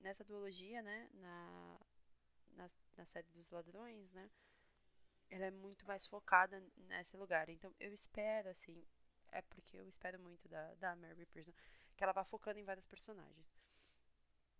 nessa 0.00 0.24
duologia, 0.24 0.80
né, 0.82 1.10
na, 1.14 1.80
na, 2.60 2.68
na 2.96 3.06
série 3.06 3.28
dos 3.30 3.48
ladrões, 3.50 4.12
né, 4.12 4.30
ela 5.30 5.46
é 5.46 5.50
muito 5.50 5.86
mais 5.86 6.06
focada 6.06 6.62
nesse 6.76 7.16
lugar. 7.16 7.48
Então 7.48 7.74
eu 7.78 7.92
espero, 7.92 8.48
assim, 8.48 8.84
é 9.32 9.42
porque 9.42 9.76
eu 9.76 9.88
espero 9.88 10.18
muito 10.18 10.48
da, 10.48 10.74
da 10.74 10.96
Mary 10.96 11.26
Pearson, 11.26 11.52
que 11.96 12.04
ela 12.04 12.12
vá 12.12 12.24
focando 12.24 12.58
em 12.58 12.64
vários 12.64 12.86
personagens. 12.86 13.46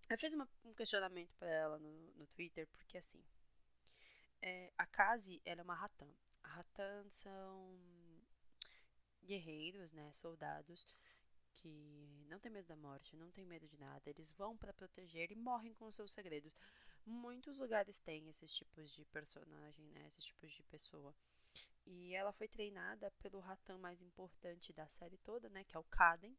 Eu 0.08 0.18
fiz 0.18 0.32
uma, 0.32 0.48
um 0.64 0.74
questionamento 0.74 1.34
para 1.36 1.50
ela 1.50 1.78
no, 1.78 2.12
no 2.12 2.26
Twitter, 2.28 2.66
porque 2.68 2.98
assim, 2.98 3.22
é, 4.42 4.72
a 4.76 4.86
Kazi, 4.86 5.40
ela 5.44 5.60
é 5.60 5.64
uma 5.64 5.74
Ratan. 5.74 6.10
A 6.42 6.48
Ratan 6.48 7.08
são 7.10 7.78
guerreiros, 9.22 9.92
né, 9.92 10.10
soldados, 10.12 10.86
que 11.54 12.24
não 12.28 12.40
tem 12.40 12.50
medo 12.50 12.66
da 12.66 12.76
morte, 12.76 13.16
não 13.16 13.30
tem 13.30 13.44
medo 13.44 13.68
de 13.68 13.76
nada. 13.78 14.08
Eles 14.08 14.32
vão 14.32 14.56
para 14.56 14.72
proteger 14.72 15.30
e 15.30 15.36
morrem 15.36 15.74
com 15.74 15.90
seus 15.90 16.12
segredos. 16.12 16.56
Muitos 17.04 17.56
lugares 17.56 17.98
têm 17.98 18.28
esses 18.28 18.54
tipos 18.54 18.90
de 18.92 19.04
personagem, 19.06 19.86
né, 19.90 20.06
esses 20.06 20.24
tipos 20.24 20.52
de 20.52 20.62
pessoa. 20.64 21.14
E 21.86 22.14
ela 22.14 22.32
foi 22.32 22.46
treinada 22.46 23.10
pelo 23.22 23.40
Ratan 23.40 23.78
mais 23.78 24.00
importante 24.02 24.72
da 24.72 24.86
série 24.86 25.18
toda, 25.18 25.48
né? 25.48 25.64
Que 25.64 25.76
é 25.76 25.78
o 25.78 25.84
Kaden. 25.84 26.36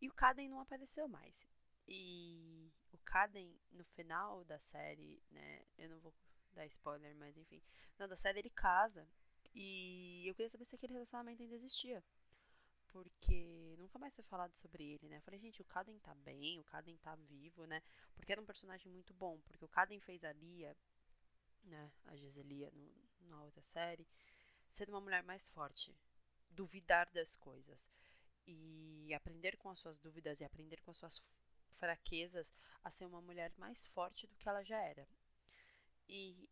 E 0.00 0.08
o 0.08 0.12
Kaden 0.12 0.48
não 0.48 0.60
apareceu 0.60 1.08
mais. 1.08 1.46
E 1.86 2.72
o 2.92 2.98
Kaden, 2.98 3.58
no 3.72 3.84
final 3.84 4.44
da 4.44 4.58
série, 4.58 5.22
né? 5.30 5.64
Eu 5.76 5.90
não 5.90 6.00
vou 6.00 6.14
dar 6.52 6.66
spoiler, 6.66 7.14
mas 7.16 7.36
enfim. 7.36 7.60
Na 7.98 8.06
da 8.06 8.16
série 8.16 8.38
ele 8.38 8.50
casa. 8.50 9.06
E 9.54 10.24
eu 10.26 10.34
queria 10.34 10.48
saber 10.48 10.64
se 10.64 10.74
aquele 10.74 10.94
relacionamento 10.94 11.42
ainda 11.42 11.54
existia. 11.54 12.02
Porque 12.94 13.74
nunca 13.76 13.98
mais 13.98 14.14
foi 14.14 14.22
falado 14.22 14.54
sobre 14.54 14.84
ele, 14.84 15.08
né? 15.08 15.16
Eu 15.16 15.22
falei, 15.22 15.40
gente, 15.40 15.60
o 15.60 15.64
Caden 15.64 15.98
tá 15.98 16.14
bem, 16.14 16.60
o 16.60 16.64
Caden 16.64 16.96
tá 16.98 17.16
vivo, 17.16 17.66
né? 17.66 17.82
Porque 18.14 18.30
era 18.30 18.40
um 18.40 18.46
personagem 18.46 18.90
muito 18.90 19.12
bom, 19.12 19.40
porque 19.40 19.64
o 19.64 19.68
Caden 19.68 19.98
fez 19.98 20.22
a 20.22 20.32
Lia, 20.32 20.76
né, 21.64 21.90
a 22.04 22.14
Giselia 22.14 22.70
no, 22.70 22.94
na 23.22 23.42
outra 23.42 23.62
série, 23.62 24.06
ser 24.70 24.88
uma 24.88 25.00
mulher 25.00 25.24
mais 25.24 25.48
forte, 25.48 25.92
duvidar 26.50 27.10
das 27.10 27.34
coisas 27.34 27.84
e 28.46 29.12
aprender 29.12 29.56
com 29.56 29.70
as 29.70 29.78
suas 29.80 29.98
dúvidas 29.98 30.38
e 30.38 30.44
aprender 30.44 30.80
com 30.82 30.92
as 30.92 30.96
suas 30.96 31.20
fraquezas 31.70 32.52
a 32.84 32.92
ser 32.92 33.06
uma 33.06 33.20
mulher 33.20 33.52
mais 33.56 33.88
forte 33.88 34.28
do 34.28 34.36
que 34.36 34.48
ela 34.48 34.62
já 34.62 34.78
era. 34.78 35.08
E, 36.08 36.48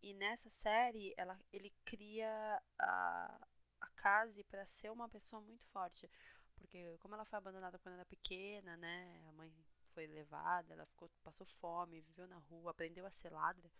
e 0.00 0.14
nessa 0.14 0.48
série, 0.48 1.12
ela, 1.18 1.38
ele 1.52 1.74
cria 1.84 2.62
a, 2.78 3.48
a 3.50 3.57
Case 4.02 4.42
para 4.44 4.64
ser 4.66 4.90
uma 4.90 5.08
pessoa 5.08 5.40
muito 5.42 5.64
forte. 5.66 6.10
Porque 6.56 6.96
como 6.98 7.14
ela 7.14 7.24
foi 7.24 7.38
abandonada 7.38 7.78
quando 7.78 7.94
era 7.94 8.04
pequena, 8.04 8.76
né? 8.76 9.24
A 9.28 9.32
mãe 9.32 9.52
foi 9.92 10.06
levada, 10.06 10.72
ela 10.72 10.86
ficou, 10.86 11.10
passou 11.22 11.46
fome, 11.46 12.00
viveu 12.00 12.26
na 12.28 12.38
rua, 12.38 12.70
aprendeu 12.70 13.06
a 13.06 13.10
ser 13.10 13.32
ladra. 13.32 13.70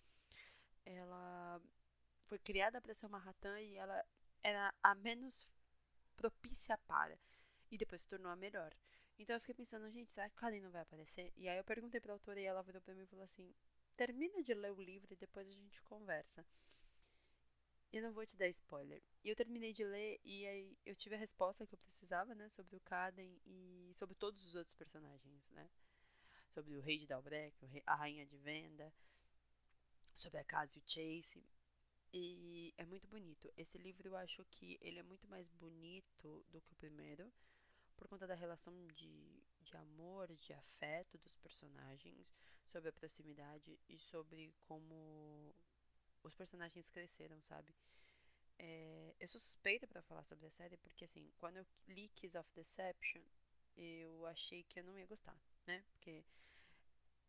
Ela 0.84 1.60
foi 2.26 2.38
criada 2.38 2.80
para 2.80 2.94
ser 2.94 3.06
uma 3.06 3.18
ratã 3.18 3.60
e 3.60 3.76
ela 3.76 4.04
era 4.42 4.72
a 4.82 4.94
menos 4.94 5.50
propícia 6.16 6.76
para. 6.86 7.18
E 7.70 7.76
depois 7.76 8.02
se 8.02 8.08
tornou 8.08 8.30
a 8.32 8.36
melhor. 8.36 8.74
Então 9.18 9.34
eu 9.34 9.40
fiquei 9.40 9.54
pensando, 9.54 9.90
gente, 9.90 10.12
será 10.12 10.28
que 10.28 10.36
Kali 10.36 10.60
não 10.60 10.70
vai 10.70 10.82
aparecer? 10.82 11.32
E 11.36 11.48
aí 11.48 11.58
eu 11.58 11.64
perguntei 11.64 12.00
pra 12.00 12.12
autora 12.12 12.40
e 12.40 12.44
ela 12.44 12.62
virou 12.62 12.80
pra 12.80 12.94
mim 12.94 13.02
e 13.02 13.06
falou 13.06 13.24
assim: 13.24 13.52
termina 13.96 14.42
de 14.42 14.54
ler 14.54 14.72
o 14.72 14.80
livro 14.80 15.12
e 15.12 15.16
depois 15.16 15.48
a 15.48 15.52
gente 15.52 15.82
conversa. 15.82 16.46
Eu 17.92 18.02
não 18.02 18.12
vou 18.12 18.26
te 18.26 18.36
dar 18.36 18.48
spoiler. 18.48 19.02
Eu 19.24 19.34
terminei 19.34 19.72
de 19.72 19.84
ler 19.84 20.20
e 20.24 20.46
aí 20.46 20.76
eu 20.84 20.94
tive 20.94 21.14
a 21.14 21.18
resposta 21.18 21.66
que 21.66 21.74
eu 21.74 21.78
precisava, 21.78 22.34
né, 22.34 22.48
sobre 22.50 22.76
o 22.76 22.80
Caden 22.80 23.40
e 23.46 23.92
sobre 23.94 24.14
todos 24.14 24.44
os 24.44 24.54
outros 24.54 24.74
personagens, 24.74 25.48
né? 25.50 25.68
Sobre 26.50 26.76
o 26.76 26.80
rei 26.80 26.98
de 26.98 27.06
Dalbrek, 27.06 27.82
a 27.86 27.94
rainha 27.94 28.26
de 28.26 28.36
Venda, 28.36 28.92
sobre 30.14 30.38
a 30.38 30.44
Casa 30.44 30.78
e 30.78 30.82
o 30.82 30.84
Chase. 30.86 31.44
E 32.12 32.74
é 32.76 32.84
muito 32.84 33.06
bonito. 33.06 33.50
Esse 33.56 33.78
livro 33.78 34.08
eu 34.08 34.16
acho 34.16 34.44
que 34.46 34.78
ele 34.80 34.98
é 34.98 35.02
muito 35.02 35.26
mais 35.28 35.50
bonito 35.52 36.44
do 36.50 36.60
que 36.60 36.72
o 36.72 36.76
primeiro 36.76 37.30
por 37.96 38.06
conta 38.06 38.26
da 38.26 38.34
relação 38.34 38.72
de, 38.94 39.42
de 39.60 39.76
amor, 39.76 40.28
de 40.36 40.52
afeto 40.52 41.18
dos 41.18 41.36
personagens, 41.36 42.32
sobre 42.68 42.90
a 42.90 42.92
proximidade 42.92 43.78
e 43.88 43.98
sobre 43.98 44.54
como 44.62 45.54
os 46.22 46.34
personagens 46.34 46.88
cresceram, 46.88 47.40
sabe? 47.42 47.74
É, 48.58 49.14
eu 49.20 49.28
sou 49.28 49.40
suspeita 49.40 49.86
para 49.86 50.02
falar 50.02 50.24
sobre 50.24 50.46
a 50.46 50.50
série 50.50 50.76
porque, 50.78 51.04
assim, 51.04 51.30
quando 51.38 51.58
eu 51.58 51.66
li 51.86 52.08
Kiss 52.08 52.36
of 52.36 52.50
Deception, 52.54 53.22
eu 53.76 54.26
achei 54.26 54.64
que 54.64 54.80
eu 54.80 54.84
não 54.84 54.98
ia 54.98 55.06
gostar, 55.06 55.38
né? 55.66 55.84
Porque 55.92 56.24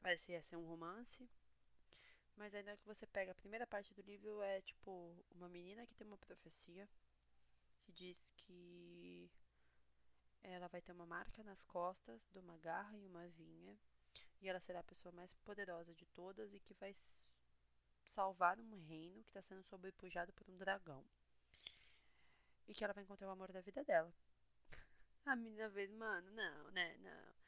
parecia 0.01 0.41
ser 0.41 0.55
um 0.55 0.65
romance, 0.65 1.29
mas 2.36 2.55
ainda 2.55 2.77
que 2.77 2.86
você 2.86 3.05
pega 3.05 3.31
a 3.31 3.36
primeira 3.36 3.67
parte 3.67 3.93
do 3.93 4.01
livro 4.01 4.41
é 4.41 4.62
tipo 4.62 5.24
uma 5.31 5.50
menina 5.50 5.86
que 5.86 5.93
tem 5.93 6.08
uma 6.08 6.17
profecia 6.17 6.89
que 7.81 7.91
diz 7.91 8.31
que 8.38 9.29
ela 10.41 10.67
vai 10.67 10.81
ter 10.81 10.91
uma 10.91 11.05
marca 11.05 11.43
nas 11.43 11.63
costas 11.65 12.25
de 12.27 12.39
uma 12.39 12.58
garra 12.58 12.98
e 12.98 13.05
uma 13.05 13.27
vinha. 13.27 13.77
E 14.41 14.48
ela 14.48 14.60
será 14.60 14.79
a 14.79 14.84
pessoa 14.84 15.12
mais 15.12 15.34
poderosa 15.34 15.93
de 15.93 16.05
todas 16.08 16.53
e 16.53 16.60
que 16.60 16.74
vai 16.75 16.93
salvar 18.10 18.60
um 18.60 18.75
reino 18.88 19.24
que 19.24 19.30
está 19.30 19.42
sendo 19.42 19.63
sobrepujado 19.63 20.34
por 20.34 20.50
um 20.50 20.58
dragão. 20.58 21.06
E 22.68 22.74
que 22.74 22.84
ela 22.84 22.94
vai 22.94 23.04
encontrar 23.04 23.28
o 23.28 23.32
amor 23.32 23.51
da 23.51 23.62
vida 23.62 23.84
dela. 23.84 24.13
a 25.25 25.36
menina 25.36 25.70
vez, 25.70 25.92
mano, 25.92 26.30
não, 26.32 26.72
né, 26.72 26.98
não. 26.98 27.39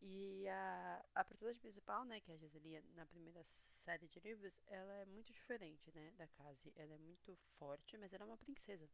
E 0.00 0.48
a, 0.48 1.04
a 1.14 1.24
personagem 1.24 1.60
principal, 1.60 2.04
né, 2.04 2.20
que 2.20 2.30
é 2.30 2.34
a 2.34 2.38
Giselia, 2.38 2.82
na 2.94 3.06
primeira 3.06 3.44
série 3.76 4.08
de 4.08 4.20
livros, 4.20 4.52
ela 4.66 4.92
é 4.94 5.04
muito 5.04 5.32
diferente, 5.32 5.92
né, 5.94 6.10
da 6.12 6.26
Case. 6.28 6.72
Ela 6.76 6.94
é 6.94 6.98
muito 6.98 7.36
forte, 7.58 7.96
mas 7.96 8.12
ela 8.12 8.24
é 8.24 8.26
uma 8.26 8.36
princesa. 8.38 8.88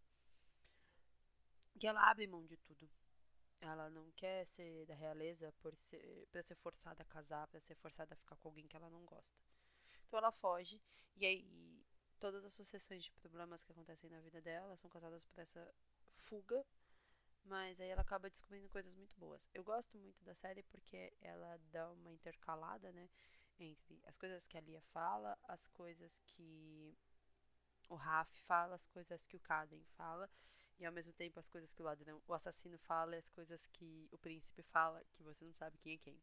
E 1.80 1.86
ela 1.86 2.10
abre 2.10 2.26
mão 2.26 2.44
de 2.46 2.56
tudo. 2.58 2.88
Ela 3.60 3.88
não 3.90 4.10
quer 4.12 4.46
ser 4.46 4.86
da 4.86 4.94
realeza 4.94 5.52
por 5.60 5.74
ser, 5.76 6.26
pra 6.30 6.42
ser 6.42 6.54
forçada 6.54 7.02
a 7.02 7.06
casar, 7.06 7.46
para 7.48 7.60
ser 7.60 7.74
forçada 7.74 8.14
a 8.14 8.16
ficar 8.16 8.36
com 8.36 8.48
alguém 8.48 8.66
que 8.68 8.76
ela 8.76 8.90
não 8.90 9.04
gosta. 9.04 9.36
Então 10.08 10.18
ela 10.18 10.32
foge, 10.32 10.80
e 11.16 11.26
aí 11.26 11.46
todas 12.18 12.42
as 12.42 12.54
sucessões 12.54 13.04
de 13.04 13.12
problemas 13.12 13.62
que 13.62 13.72
acontecem 13.72 14.08
na 14.08 14.20
vida 14.20 14.40
dela 14.40 14.74
são 14.76 14.90
causadas 14.90 15.24
por 15.26 15.38
essa 15.38 15.74
fuga, 16.16 16.64
mas 17.44 17.78
aí 17.78 17.88
ela 17.88 18.00
acaba 18.00 18.30
descobrindo 18.30 18.68
coisas 18.70 18.94
muito 18.94 19.14
boas. 19.18 19.46
Eu 19.52 19.62
gosto 19.62 19.98
muito 19.98 20.24
da 20.24 20.34
série 20.34 20.62
porque 20.62 21.12
ela 21.20 21.58
dá 21.70 21.90
uma 21.90 22.10
intercalada, 22.10 22.90
né, 22.90 23.08
entre 23.58 24.00
as 24.06 24.16
coisas 24.16 24.46
que 24.46 24.56
a 24.56 24.62
Lia 24.62 24.80
fala, 24.80 25.38
as 25.44 25.68
coisas 25.68 26.18
que 26.26 26.96
o 27.90 27.94
Raf 27.94 28.30
fala, 28.40 28.76
as 28.76 28.86
coisas 28.88 29.26
que 29.26 29.36
o 29.36 29.40
Caden 29.40 29.84
fala, 29.96 30.28
e 30.78 30.86
ao 30.86 30.92
mesmo 30.92 31.12
tempo 31.12 31.38
as 31.38 31.50
coisas 31.50 31.70
que 31.72 31.82
o 31.82 31.84
ladrão, 31.84 32.22
o 32.26 32.32
assassino 32.32 32.78
fala 32.78 33.16
as 33.16 33.28
coisas 33.28 33.66
que 33.66 34.08
o 34.10 34.18
príncipe 34.18 34.62
fala, 34.62 35.04
que 35.12 35.22
você 35.22 35.44
não 35.44 35.52
sabe 35.52 35.76
quem 35.78 35.94
é 35.94 35.98
quem. 35.98 36.22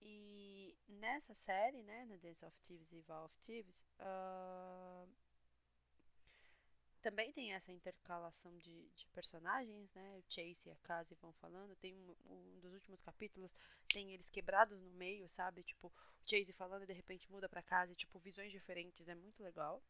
E 0.00 0.76
nessa 0.88 1.34
série, 1.34 1.82
né, 1.82 2.04
na 2.06 2.16
Dance 2.16 2.44
of 2.44 2.56
Thieves 2.60 2.92
e 2.92 3.00
Val 3.02 3.26
of 3.26 3.38
Thieves, 3.40 3.84
uh, 4.00 5.08
também 7.00 7.32
tem 7.32 7.52
essa 7.54 7.72
intercalação 7.72 8.56
de, 8.58 8.88
de, 8.90 9.06
personagens, 9.08 9.94
né? 9.94 10.16
O 10.16 10.22
Chase 10.28 10.68
e 10.68 10.72
a 10.72 10.76
Cassie 10.76 11.16
vão 11.20 11.32
falando. 11.34 11.74
Tem 11.76 11.94
um, 11.94 12.14
um, 12.26 12.60
dos 12.60 12.72
últimos 12.74 13.00
capítulos, 13.00 13.54
tem 13.88 14.12
eles 14.12 14.28
quebrados 14.28 14.80
no 14.80 14.90
meio, 14.90 15.28
sabe? 15.28 15.62
Tipo, 15.62 15.88
o 15.88 16.28
Chase 16.28 16.52
falando 16.52 16.82
e 16.82 16.86
de 16.86 16.92
repente 16.92 17.30
muda 17.30 17.48
pra 17.48 17.62
Cassie, 17.62 17.94
tipo, 17.94 18.18
visões 18.18 18.52
diferentes. 18.52 19.08
É 19.08 19.14
muito 19.14 19.42
legal. 19.42 19.82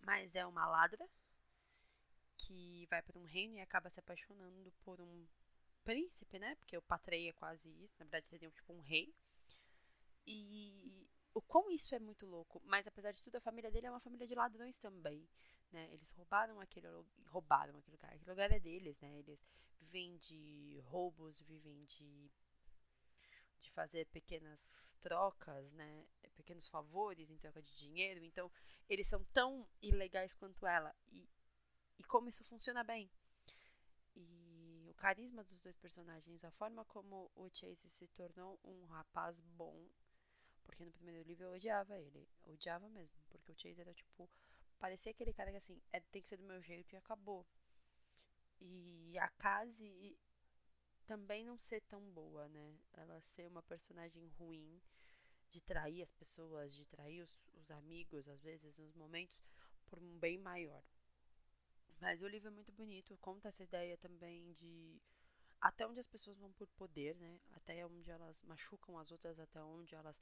Mas 0.00 0.34
é 0.34 0.44
uma 0.44 0.66
ladra, 0.66 1.08
que 2.36 2.86
vai 2.90 3.00
para 3.02 3.18
um 3.18 3.24
reino 3.24 3.56
e 3.56 3.60
acaba 3.60 3.88
se 3.88 4.00
apaixonando 4.00 4.72
por 4.84 5.00
um 5.00 5.26
príncipe, 5.84 6.38
né? 6.38 6.54
Porque 6.56 6.76
o 6.76 6.82
patrei 6.82 7.28
é 7.28 7.32
quase 7.32 7.68
isso, 7.84 7.94
na 7.98 8.04
verdade 8.04 8.28
seria 8.28 8.50
tipo 8.50 8.72
um 8.72 8.80
rei. 8.80 9.14
E 10.26 11.08
o 11.34 11.40
quão 11.42 11.70
isso 11.70 11.94
é 11.94 11.98
muito 11.98 12.26
louco, 12.26 12.60
mas 12.64 12.86
apesar 12.86 13.12
de 13.12 13.22
tudo 13.22 13.36
a 13.36 13.40
família 13.40 13.70
dele 13.70 13.86
é 13.86 13.90
uma 13.90 14.00
família 14.00 14.26
de 14.26 14.34
ladrões 14.34 14.76
também, 14.78 15.28
né? 15.70 15.88
Eles 15.92 16.10
roubaram 16.12 16.60
aquele 16.60 16.88
roubaram 17.26 17.76
aquele 17.78 17.96
lugar, 17.96 18.12
aquele 18.12 18.30
lugar 18.30 18.50
é 18.52 18.60
deles, 18.60 19.00
né? 19.00 19.18
Eles 19.18 19.40
vivem 19.80 20.16
de 20.18 20.80
roubos, 20.84 21.40
vivem 21.42 21.84
de 21.84 22.30
de 23.60 23.70
fazer 23.70 24.06
pequenas 24.06 24.96
trocas, 25.02 25.72
né? 25.72 26.04
Pequenos 26.36 26.68
favores 26.68 27.30
em 27.30 27.38
troca 27.38 27.62
de 27.62 27.76
dinheiro. 27.76 28.24
Então, 28.24 28.50
eles 28.88 29.06
são 29.06 29.22
tão 29.32 29.66
ilegais 29.80 30.34
quanto 30.34 30.66
ela. 30.66 30.94
E 31.12 31.28
e 31.98 32.04
como 32.04 32.28
isso 32.28 32.44
funciona 32.44 32.82
bem. 32.82 33.08
Carisma 35.02 35.42
dos 35.42 35.58
dois 35.58 35.76
personagens, 35.78 36.44
a 36.44 36.50
forma 36.52 36.84
como 36.84 37.28
o 37.34 37.48
Chase 37.52 37.88
se 37.88 38.06
tornou 38.06 38.56
um 38.62 38.84
rapaz 38.84 39.40
bom, 39.40 39.84
porque 40.62 40.84
no 40.84 40.92
primeiro 40.92 41.24
livro 41.24 41.46
eu 41.46 41.54
odiava 41.54 41.98
ele, 41.98 42.28
eu 42.46 42.52
odiava 42.54 42.88
mesmo, 42.88 43.20
porque 43.28 43.50
o 43.50 43.58
Chase 43.58 43.80
era 43.80 43.92
tipo, 43.92 44.30
parecia 44.78 45.10
aquele 45.10 45.32
cara 45.32 45.50
que 45.50 45.56
assim, 45.56 45.82
é, 45.92 45.98
tem 45.98 46.22
que 46.22 46.28
ser 46.28 46.36
do 46.36 46.44
meu 46.44 46.62
jeito 46.62 46.92
e 46.92 46.96
acabou. 46.96 47.44
E 48.60 49.18
a 49.18 49.28
Kazi 49.30 50.16
também 51.04 51.44
não 51.44 51.58
ser 51.58 51.80
tão 51.88 52.00
boa, 52.12 52.48
né? 52.50 52.78
Ela 52.92 53.20
ser 53.22 53.48
uma 53.48 53.62
personagem 53.64 54.28
ruim, 54.38 54.80
de 55.50 55.60
trair 55.62 56.00
as 56.00 56.12
pessoas, 56.12 56.76
de 56.76 56.84
trair 56.84 57.22
os, 57.22 57.42
os 57.54 57.68
amigos, 57.72 58.28
às 58.28 58.40
vezes, 58.40 58.76
nos 58.76 58.94
momentos, 58.94 59.36
por 59.88 59.98
um 59.98 60.16
bem 60.20 60.38
maior. 60.38 60.84
Mas 62.02 62.20
o 62.20 62.26
livro 62.26 62.48
é 62.48 62.50
muito 62.50 62.72
bonito, 62.72 63.16
conta 63.18 63.46
essa 63.46 63.62
ideia 63.62 63.96
também 63.96 64.52
de 64.54 65.00
até 65.60 65.86
onde 65.86 66.00
as 66.00 66.06
pessoas 66.08 66.36
vão 66.36 66.52
por 66.52 66.66
poder, 66.70 67.14
né? 67.14 67.40
Até 67.52 67.86
onde 67.86 68.10
elas 68.10 68.42
machucam 68.42 68.98
as 68.98 69.12
outras, 69.12 69.38
até 69.38 69.62
onde 69.62 69.94
elas 69.94 70.20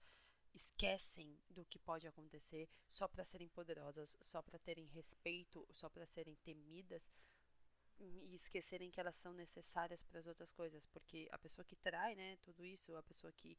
esquecem 0.52 1.40
do 1.48 1.64
que 1.64 1.78
pode 1.78 2.06
acontecer 2.06 2.68
só 2.86 3.08
para 3.08 3.24
serem 3.24 3.48
poderosas, 3.48 4.14
só 4.20 4.42
para 4.42 4.58
terem 4.58 4.84
respeito, 4.88 5.66
só 5.72 5.88
para 5.88 6.04
serem 6.04 6.36
temidas 6.44 7.10
e 7.98 8.34
esquecerem 8.34 8.90
que 8.90 9.00
elas 9.00 9.16
são 9.16 9.32
necessárias 9.32 10.02
para 10.02 10.18
as 10.18 10.26
outras 10.26 10.52
coisas, 10.52 10.84
porque 10.84 11.28
a 11.32 11.38
pessoa 11.38 11.64
que 11.64 11.76
trai, 11.76 12.14
né, 12.14 12.36
tudo 12.42 12.62
isso, 12.62 12.94
a 12.94 13.02
pessoa 13.02 13.32
que 13.32 13.56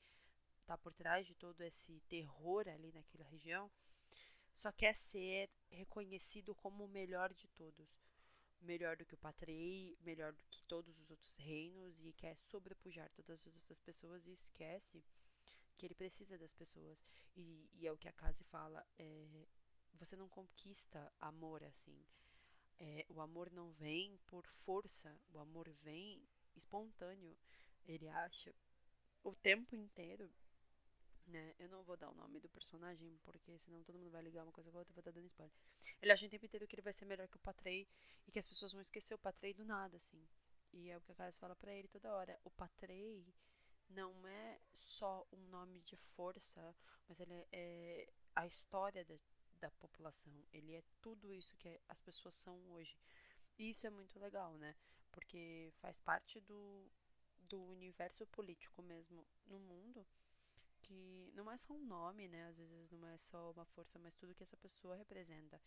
está 0.59 0.77
por 0.77 0.93
trás 0.93 1.25
de 1.25 1.33
todo 1.33 1.59
esse 1.61 1.99
terror 2.01 2.67
ali 2.67 2.91
naquela 2.91 3.25
região, 3.25 3.71
só 4.53 4.71
quer 4.71 4.93
ser 4.93 5.49
reconhecido 5.71 6.53
como 6.53 6.85
o 6.85 6.87
melhor 6.87 7.33
de 7.33 7.47
todos 7.47 8.10
melhor 8.61 8.95
do 8.95 9.05
que 9.05 9.13
o 9.13 9.17
Patrei, 9.17 9.97
melhor 10.01 10.33
do 10.33 10.43
que 10.49 10.63
todos 10.63 10.99
os 10.99 11.09
outros 11.09 11.35
reinos 11.35 11.99
e 12.05 12.13
quer 12.13 12.37
sobrepujar 12.37 13.09
todas 13.11 13.45
as 13.45 13.55
outras 13.55 13.79
pessoas 13.79 14.25
e 14.27 14.33
esquece 14.33 15.03
que 15.77 15.85
ele 15.85 15.95
precisa 15.95 16.37
das 16.37 16.53
pessoas. 16.53 17.03
E, 17.35 17.69
e 17.73 17.87
é 17.87 17.91
o 17.91 17.97
que 17.97 18.07
a 18.07 18.13
Case 18.13 18.43
fala: 18.45 18.85
é, 18.97 19.47
você 19.93 20.15
não 20.15 20.29
conquista 20.29 21.11
amor 21.19 21.63
assim. 21.63 22.05
É, 22.79 23.05
o 23.09 23.21
amor 23.21 23.51
não 23.51 23.71
vem 23.73 24.17
por 24.25 24.45
força, 24.47 25.15
o 25.33 25.39
amor 25.39 25.69
vem 25.83 26.27
espontâneo. 26.55 27.37
Ele 27.85 28.07
acha 28.09 28.53
o 29.23 29.35
tempo 29.35 29.75
inteiro, 29.75 30.31
né? 31.31 31.55
Eu 31.57 31.69
não 31.69 31.83
vou 31.83 31.97
dar 31.97 32.09
o 32.09 32.13
nome 32.13 32.39
do 32.39 32.49
personagem, 32.49 33.17
porque 33.23 33.57
senão 33.59 33.81
todo 33.83 33.97
mundo 33.97 34.11
vai 34.11 34.21
ligar 34.21 34.43
uma 34.43 34.51
coisa 34.51 34.69
com 34.69 34.77
a 34.77 34.81
outra 34.81 34.91
e 34.91 34.95
vou 34.95 35.01
estar 35.01 35.11
dando 35.11 35.25
spoiler. 35.25 35.55
Ele 36.01 36.11
acha 36.11 36.25
o 36.25 36.29
tempo 36.29 36.45
inteiro 36.45 36.67
que 36.67 36.75
ele 36.75 36.81
vai 36.81 36.93
ser 36.93 37.05
melhor 37.05 37.27
que 37.27 37.37
o 37.37 37.39
Patrei 37.39 37.87
e 38.27 38.31
que 38.31 38.39
as 38.39 38.47
pessoas 38.47 38.71
vão 38.71 38.81
esquecer 38.81 39.13
o 39.13 39.19
Patrei 39.19 39.53
do 39.53 39.65
nada, 39.65 39.97
assim. 39.97 40.27
E 40.73 40.89
é 40.89 40.97
o 40.97 41.01
que 41.01 41.11
a 41.11 41.15
Caras 41.15 41.37
fala 41.37 41.55
pra 41.55 41.73
ele 41.73 41.87
toda 41.87 42.13
hora. 42.13 42.39
O 42.43 42.51
Patrei 42.51 43.33
não 43.89 44.27
é 44.27 44.59
só 44.73 45.25
um 45.31 45.41
nome 45.49 45.81
de 45.81 45.95
força, 45.95 46.75
mas 47.07 47.19
ele 47.19 47.33
é, 47.33 47.47
é 47.51 48.13
a 48.35 48.45
história 48.45 49.03
da, 49.03 49.15
da 49.59 49.71
população. 49.71 50.33
Ele 50.51 50.73
é 50.75 50.83
tudo 51.01 51.33
isso 51.33 51.55
que 51.57 51.79
as 51.87 51.99
pessoas 51.99 52.35
são 52.35 52.57
hoje. 52.71 52.97
E 53.57 53.69
isso 53.69 53.85
é 53.85 53.89
muito 53.89 54.19
legal, 54.19 54.57
né? 54.57 54.75
Porque 55.11 55.73
faz 55.81 55.99
parte 55.99 56.39
do, 56.41 56.89
do 57.49 57.61
universo 57.65 58.25
político 58.27 58.81
mesmo 58.81 59.27
no 59.45 59.59
mundo, 59.59 60.07
que 60.91 61.31
não 61.33 61.49
é 61.49 61.55
só 61.57 61.73
um 61.73 61.85
nome, 61.85 62.27
né? 62.27 62.47
Às 62.47 62.57
vezes 62.57 62.91
não 62.91 63.07
é 63.07 63.17
só 63.17 63.51
uma 63.51 63.65
força, 63.65 63.97
mas 63.97 64.15
tudo 64.15 64.35
que 64.35 64.43
essa 64.43 64.57
pessoa 64.57 64.95
representa. 64.95 65.61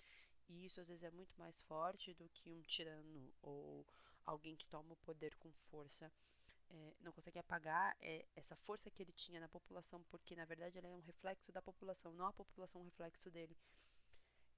E 0.49 0.67
isso 0.67 0.81
às 0.81 0.87
vezes 0.87 1.03
é 1.03 1.11
muito 1.11 1.35
mais 1.39 1.63
forte 1.63 2.13
do 2.15 2.29
que 2.29 2.51
um 2.53 2.61
tirano 2.63 3.33
ou 3.41 3.87
alguém 4.27 4.57
que 4.57 4.67
toma 4.67 4.93
o 4.93 4.97
poder 4.97 5.35
com 5.37 5.51
força 5.53 6.13
é, 6.71 6.95
não 7.01 7.13
consegue 7.13 7.39
apagar 7.39 7.97
é, 8.01 8.25
essa 8.35 8.57
força 8.57 8.91
que 8.91 9.03
ele 9.03 9.13
tinha 9.13 9.41
na 9.41 9.49
população, 9.49 10.03
porque 10.05 10.35
na 10.35 10.45
verdade 10.45 10.79
ela 10.79 10.89
é 10.89 10.95
um 10.95 11.01
reflexo 11.01 11.53
da 11.53 11.63
população, 11.63 12.13
não 12.13 12.27
a 12.27 12.33
população 12.33 12.81
um 12.81 12.85
reflexo 12.85 13.31
dele. 13.31 13.57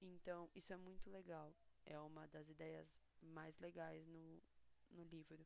Então, 0.01 0.49
isso 0.55 0.73
é 0.73 0.77
muito 0.77 1.09
legal. 1.09 1.53
É 1.85 1.99
uma 1.99 2.27
das 2.27 2.49
ideias 2.49 2.99
mais 3.21 3.57
legais 3.59 4.05
no, 4.07 4.41
no 4.91 5.03
livro. 5.05 5.45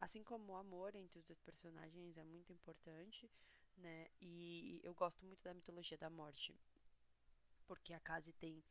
Assim 0.00 0.22
como 0.22 0.52
o 0.52 0.56
amor 0.56 0.94
entre 0.94 1.18
os 1.18 1.24
dois 1.24 1.40
personagens 1.40 2.16
é 2.16 2.24
muito 2.24 2.52
importante, 2.52 3.30
né? 3.76 4.08
E 4.20 4.80
eu 4.82 4.94
gosto 4.94 5.24
muito 5.24 5.42
da 5.42 5.54
mitologia 5.54 5.98
da 5.98 6.10
morte. 6.10 6.54
Porque 7.66 7.92
a 7.92 8.00
Case 8.00 8.32
tem 8.34 8.62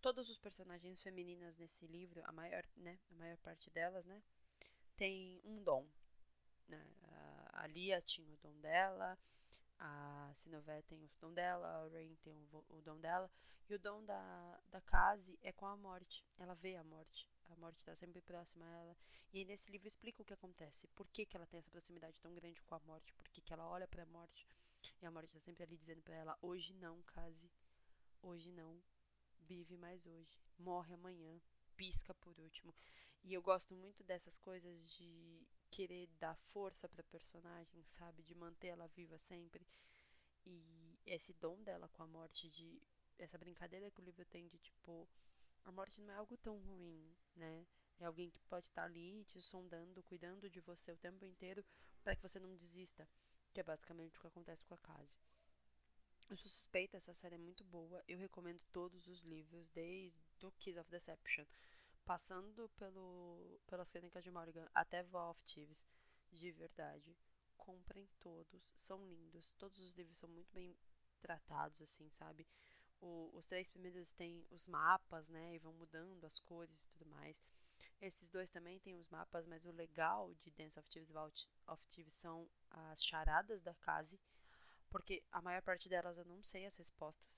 todos 0.00 0.30
os 0.30 0.38
personagens 0.38 1.02
femininas 1.02 1.58
nesse 1.58 1.86
livro, 1.86 2.22
a 2.24 2.32
maior, 2.32 2.64
né, 2.76 2.98
a 3.10 3.14
maior 3.14 3.36
parte 3.38 3.70
delas, 3.70 4.06
né, 4.06 4.22
tem 4.96 5.40
um 5.44 5.62
dom. 5.62 5.86
Né? 6.68 6.84
A, 7.52 7.66
Lia 7.66 8.00
tinha 8.02 8.32
o 8.32 8.36
dom 8.38 8.58
dela, 8.60 9.18
a 9.78 10.30
Sinové 10.34 10.82
tem 10.82 11.02
o 11.02 11.10
dom 11.20 11.32
dela, 11.32 11.66
a 11.68 11.88
Rain 11.88 12.16
tem 12.16 12.32
o, 12.52 12.64
o, 12.68 12.82
dom 12.82 12.98
dela, 12.98 13.30
e 13.68 13.74
o 13.74 13.78
dom 13.78 14.04
da, 14.04 14.60
da 14.70 14.80
Case 14.82 15.38
é 15.42 15.52
com 15.52 15.66
a 15.66 15.76
morte. 15.76 16.24
Ela 16.38 16.54
vê 16.54 16.76
a 16.76 16.84
morte. 16.84 17.28
A 17.48 17.56
morte 17.56 17.78
está 17.78 17.94
sempre 17.96 18.20
próxima 18.20 18.64
a 18.66 18.70
ela. 18.70 18.96
E 19.32 19.38
aí 19.38 19.44
nesse 19.44 19.70
livro 19.70 19.88
explica 19.88 20.22
o 20.22 20.24
que 20.24 20.34
acontece. 20.34 20.86
Por 20.88 21.08
que, 21.08 21.26
que 21.26 21.36
ela 21.36 21.46
tem 21.46 21.58
essa 21.58 21.70
proximidade 21.70 22.18
tão 22.20 22.34
grande 22.34 22.62
com 22.62 22.74
a 22.74 22.80
morte. 22.80 23.12
Por 23.14 23.28
que, 23.28 23.40
que 23.40 23.52
ela 23.52 23.68
olha 23.68 23.88
para 23.88 24.02
a 24.02 24.06
morte. 24.06 24.46
E 25.00 25.06
a 25.06 25.10
morte 25.10 25.28
está 25.28 25.40
sempre 25.40 25.62
ali 25.64 25.76
dizendo 25.76 26.02
para 26.02 26.14
ela: 26.14 26.38
Hoje 26.42 26.74
não, 26.74 27.02
Case. 27.02 27.50
Hoje 28.22 28.52
não. 28.52 28.82
Vive 29.40 29.76
mais 29.76 30.06
hoje. 30.06 30.38
Morre 30.58 30.94
amanhã. 30.94 31.40
Pisca 31.76 32.14
por 32.14 32.38
último. 32.38 32.74
E 33.24 33.34
eu 33.34 33.42
gosto 33.42 33.74
muito 33.74 34.02
dessas 34.04 34.38
coisas 34.38 34.90
de 34.92 35.46
querer 35.70 36.06
dar 36.18 36.34
força 36.36 36.88
pra 36.88 37.02
personagem, 37.04 37.84
sabe? 37.84 38.22
De 38.22 38.34
manter 38.34 38.68
ela 38.68 38.86
viva 38.88 39.18
sempre. 39.18 39.66
E 40.46 40.98
esse 41.04 41.32
dom 41.34 41.62
dela 41.62 41.88
com 41.88 42.02
a 42.02 42.06
morte, 42.06 42.48
de 42.48 42.80
essa 43.18 43.38
brincadeira 43.38 43.90
que 43.90 44.00
o 44.00 44.04
livro 44.04 44.24
tem 44.26 44.46
de 44.48 44.58
tipo, 44.58 45.08
a 45.68 45.72
morte 45.72 46.00
não 46.00 46.12
é 46.12 46.16
algo 46.16 46.36
tão 46.38 46.58
ruim, 46.58 47.14
né? 47.36 47.66
É 48.00 48.04
alguém 48.04 48.30
que 48.30 48.40
pode 48.44 48.68
estar 48.68 48.82
tá 48.82 48.86
ali 48.86 49.24
te 49.24 49.40
sondando, 49.40 50.02
cuidando 50.04 50.48
de 50.48 50.60
você 50.60 50.92
o 50.92 50.98
tempo 50.98 51.24
inteiro 51.24 51.64
para 52.02 52.14
que 52.14 52.22
você 52.22 52.38
não 52.38 52.54
desista, 52.54 53.08
que 53.52 53.60
é 53.60 53.62
basicamente 53.62 54.16
o 54.16 54.20
que 54.20 54.26
acontece 54.26 54.64
com 54.64 54.74
a 54.74 54.78
Case. 54.78 55.16
Eu 56.30 56.36
sou 56.36 56.50
suspeita, 56.50 56.96
essa 56.96 57.14
série 57.14 57.34
é 57.34 57.38
muito 57.38 57.64
boa. 57.64 58.02
Eu 58.06 58.18
recomendo 58.18 58.62
todos 58.72 59.06
os 59.08 59.20
livros, 59.20 59.68
desde 59.70 60.46
o 60.46 60.52
Kiss 60.52 60.78
of 60.78 60.90
Deception 60.90 61.44
passando 62.08 62.70
pelo, 62.70 63.60
pelas 63.66 63.92
crônicas 63.92 64.24
de 64.24 64.30
Morgan 64.30 64.66
até 64.74 65.02
Val 65.02 65.30
of 65.30 65.42
Thieves, 65.42 65.82
de 66.32 66.50
verdade, 66.52 67.14
comprem 67.54 68.08
todos, 68.18 68.72
são 68.78 69.06
lindos, 69.06 69.52
todos 69.58 69.78
os 69.78 69.92
livros 69.92 70.16
são 70.16 70.26
muito 70.30 70.50
bem 70.50 70.74
tratados, 71.20 71.82
assim, 71.82 72.08
sabe? 72.08 72.46
O, 73.00 73.30
os 73.34 73.46
três 73.46 73.68
primeiros 73.68 74.12
têm 74.12 74.44
os 74.50 74.66
mapas, 74.66 75.30
né, 75.30 75.54
e 75.54 75.58
vão 75.58 75.72
mudando 75.72 76.24
as 76.24 76.38
cores 76.40 76.82
e 76.82 76.88
tudo 76.88 77.06
mais. 77.06 77.36
Esses 78.00 78.28
dois 78.30 78.50
também 78.50 78.78
têm 78.80 78.96
os 78.96 79.08
mapas, 79.08 79.46
mas 79.46 79.64
o 79.64 79.72
legal 79.72 80.34
de 80.34 80.50
Dance 80.50 80.78
of 80.78 80.88
Thieves 80.88 81.10
e 81.10 81.12
Vault 81.12 81.48
of 81.66 81.84
Thieves 81.88 82.14
são 82.14 82.48
as 82.70 83.04
charadas 83.04 83.62
da 83.62 83.74
Case, 83.74 84.18
porque 84.90 85.22
a 85.30 85.40
maior 85.40 85.62
parte 85.62 85.88
delas 85.88 86.16
eu 86.16 86.24
não 86.24 86.42
sei 86.42 86.66
as 86.66 86.76
respostas, 86.76 87.28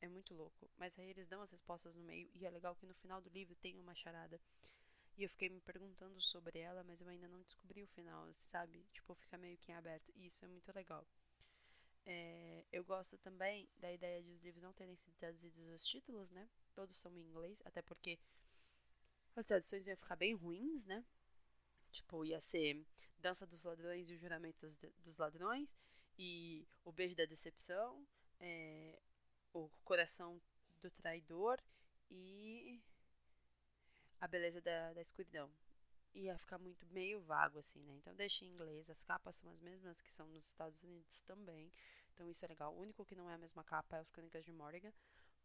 é 0.00 0.08
muito 0.08 0.34
louco. 0.34 0.70
Mas 0.76 0.98
aí 0.98 1.10
eles 1.10 1.28
dão 1.28 1.42
as 1.42 1.50
respostas 1.50 1.94
no 1.94 2.02
meio 2.02 2.30
e 2.34 2.46
é 2.46 2.50
legal 2.50 2.74
que 2.74 2.86
no 2.86 2.94
final 2.94 3.20
do 3.20 3.30
livro 3.30 3.54
tem 3.56 3.78
uma 3.78 3.94
charada. 3.94 4.40
E 5.16 5.22
eu 5.22 5.30
fiquei 5.30 5.48
me 5.48 5.60
perguntando 5.60 6.20
sobre 6.20 6.58
ela, 6.58 6.84
mas 6.84 7.00
eu 7.00 7.08
ainda 7.08 7.26
não 7.28 7.40
descobri 7.42 7.82
o 7.82 7.88
final, 7.88 8.28
sabe? 8.50 8.84
Tipo, 8.92 9.14
fica 9.14 9.38
meio 9.38 9.56
que 9.56 9.72
em 9.72 9.74
aberto. 9.74 10.12
E 10.14 10.26
isso 10.26 10.44
é 10.44 10.48
muito 10.48 10.70
legal. 10.74 11.06
É, 12.06 12.64
eu 12.72 12.84
gosto 12.84 13.18
também 13.18 13.68
da 13.78 13.92
ideia 13.92 14.22
de 14.22 14.30
os 14.30 14.42
livros 14.42 14.62
não 14.62 14.72
terem 14.72 14.94
sido 14.94 15.14
traduzidos 15.16 15.58
os 15.58 15.84
títulos, 15.84 16.30
né? 16.30 16.48
Todos 16.74 16.96
são 16.96 17.12
em 17.16 17.20
inglês, 17.20 17.60
até 17.64 17.82
porque 17.82 18.18
as 19.34 19.46
traduções 19.46 19.86
iam 19.86 19.96
ficar 19.96 20.16
bem 20.16 20.34
ruins, 20.34 20.86
né? 20.86 21.04
Tipo, 21.90 22.24
ia 22.24 22.40
ser 22.40 22.86
Dança 23.18 23.46
dos 23.46 23.64
Ladrões 23.64 24.08
e 24.08 24.14
o 24.14 24.18
Juramento 24.18 24.60
dos, 24.60 24.76
dos 25.04 25.16
Ladrões, 25.18 25.68
e 26.18 26.66
O 26.84 26.92
Beijo 26.92 27.14
da 27.16 27.24
Decepção, 27.26 28.06
é, 28.40 28.98
o 29.52 29.68
coração 29.84 30.40
do 30.80 30.90
traidor 30.90 31.60
e 32.10 32.80
a 34.20 34.26
beleza 34.26 34.60
da, 34.60 34.92
da 34.92 35.00
escuridão. 35.00 35.50
Ia 36.14 36.38
ficar 36.38 36.58
muito 36.58 36.86
meio 36.86 37.20
vago, 37.20 37.58
assim, 37.58 37.82
né? 37.82 37.94
Então 37.96 38.14
deixa 38.14 38.44
em 38.44 38.48
inglês. 38.48 38.88
As 38.88 39.00
capas 39.02 39.36
são 39.36 39.50
as 39.50 39.60
mesmas 39.60 40.00
que 40.00 40.10
são 40.12 40.26
nos 40.28 40.46
Estados 40.46 40.82
Unidos 40.82 41.20
também. 41.20 41.70
Então 42.16 42.30
isso 42.30 42.42
é 42.46 42.48
legal. 42.48 42.74
O 42.74 42.80
único 42.80 43.04
que 43.04 43.14
não 43.14 43.28
é 43.30 43.34
a 43.34 43.38
mesma 43.38 43.62
capa 43.62 43.98
é 43.98 44.00
os 44.00 44.10
Crônicas 44.10 44.42
de 44.42 44.50
Morgan. 44.50 44.90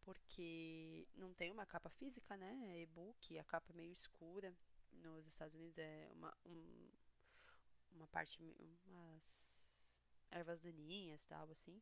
Porque 0.04 1.06
não 1.16 1.34
tem 1.34 1.52
uma 1.52 1.66
capa 1.66 1.90
física, 1.90 2.38
né? 2.38 2.58
É 2.72 2.82
e-book, 2.84 3.38
a 3.38 3.44
capa 3.44 3.72
é 3.72 3.76
meio 3.76 3.92
escura. 3.92 4.56
Nos 4.94 5.28
Estados 5.28 5.54
Unidos 5.54 5.78
é 5.78 6.10
uma, 6.14 6.34
um, 6.46 6.90
uma 7.92 8.08
parte, 8.08 8.42
umas 8.88 9.76
ervas 10.32 10.62
daninhas, 10.62 11.26
tal, 11.26 11.52
assim. 11.52 11.82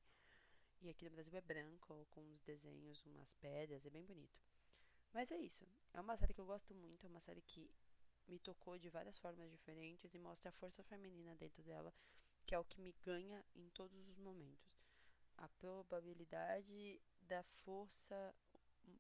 E 0.82 0.90
aqui 0.90 1.06
no 1.06 1.12
Brasil 1.12 1.38
é 1.38 1.42
branco, 1.42 2.08
com 2.10 2.22
uns 2.22 2.42
desenhos, 2.42 3.06
umas 3.06 3.36
pedras, 3.36 3.86
é 3.86 3.90
bem 3.92 4.04
bonito. 4.04 4.42
Mas 5.14 5.32
é 5.32 5.38
isso. 5.38 5.68
É 5.94 6.02
uma 6.02 6.18
série 6.18 6.34
que 6.34 6.42
eu 6.42 6.46
gosto 6.46 6.74
muito, 6.74 7.06
é 7.06 7.10
uma 7.10 7.20
série 7.20 7.42
que 7.42 7.70
me 8.28 8.40
tocou 8.40 8.78
de 8.78 8.90
várias 8.90 9.18
formas 9.20 9.52
diferentes 9.52 10.14
e 10.14 10.20
mostra 10.20 10.50
a 10.50 10.54
força 10.54 10.84
feminina 10.84 11.36
dentro 11.36 11.64
dela, 11.64 11.94
que 12.46 12.56
é 12.56 12.60
o 12.60 12.66
que 12.66 12.82
me 12.82 12.94
ganha 13.04 13.46
em 13.56 13.70
todos 13.70 14.08
os 14.08 14.18
momentos. 14.18 14.79
A 15.40 15.48
probabilidade 15.60 17.02
da 17.22 17.44
força 17.64 18.36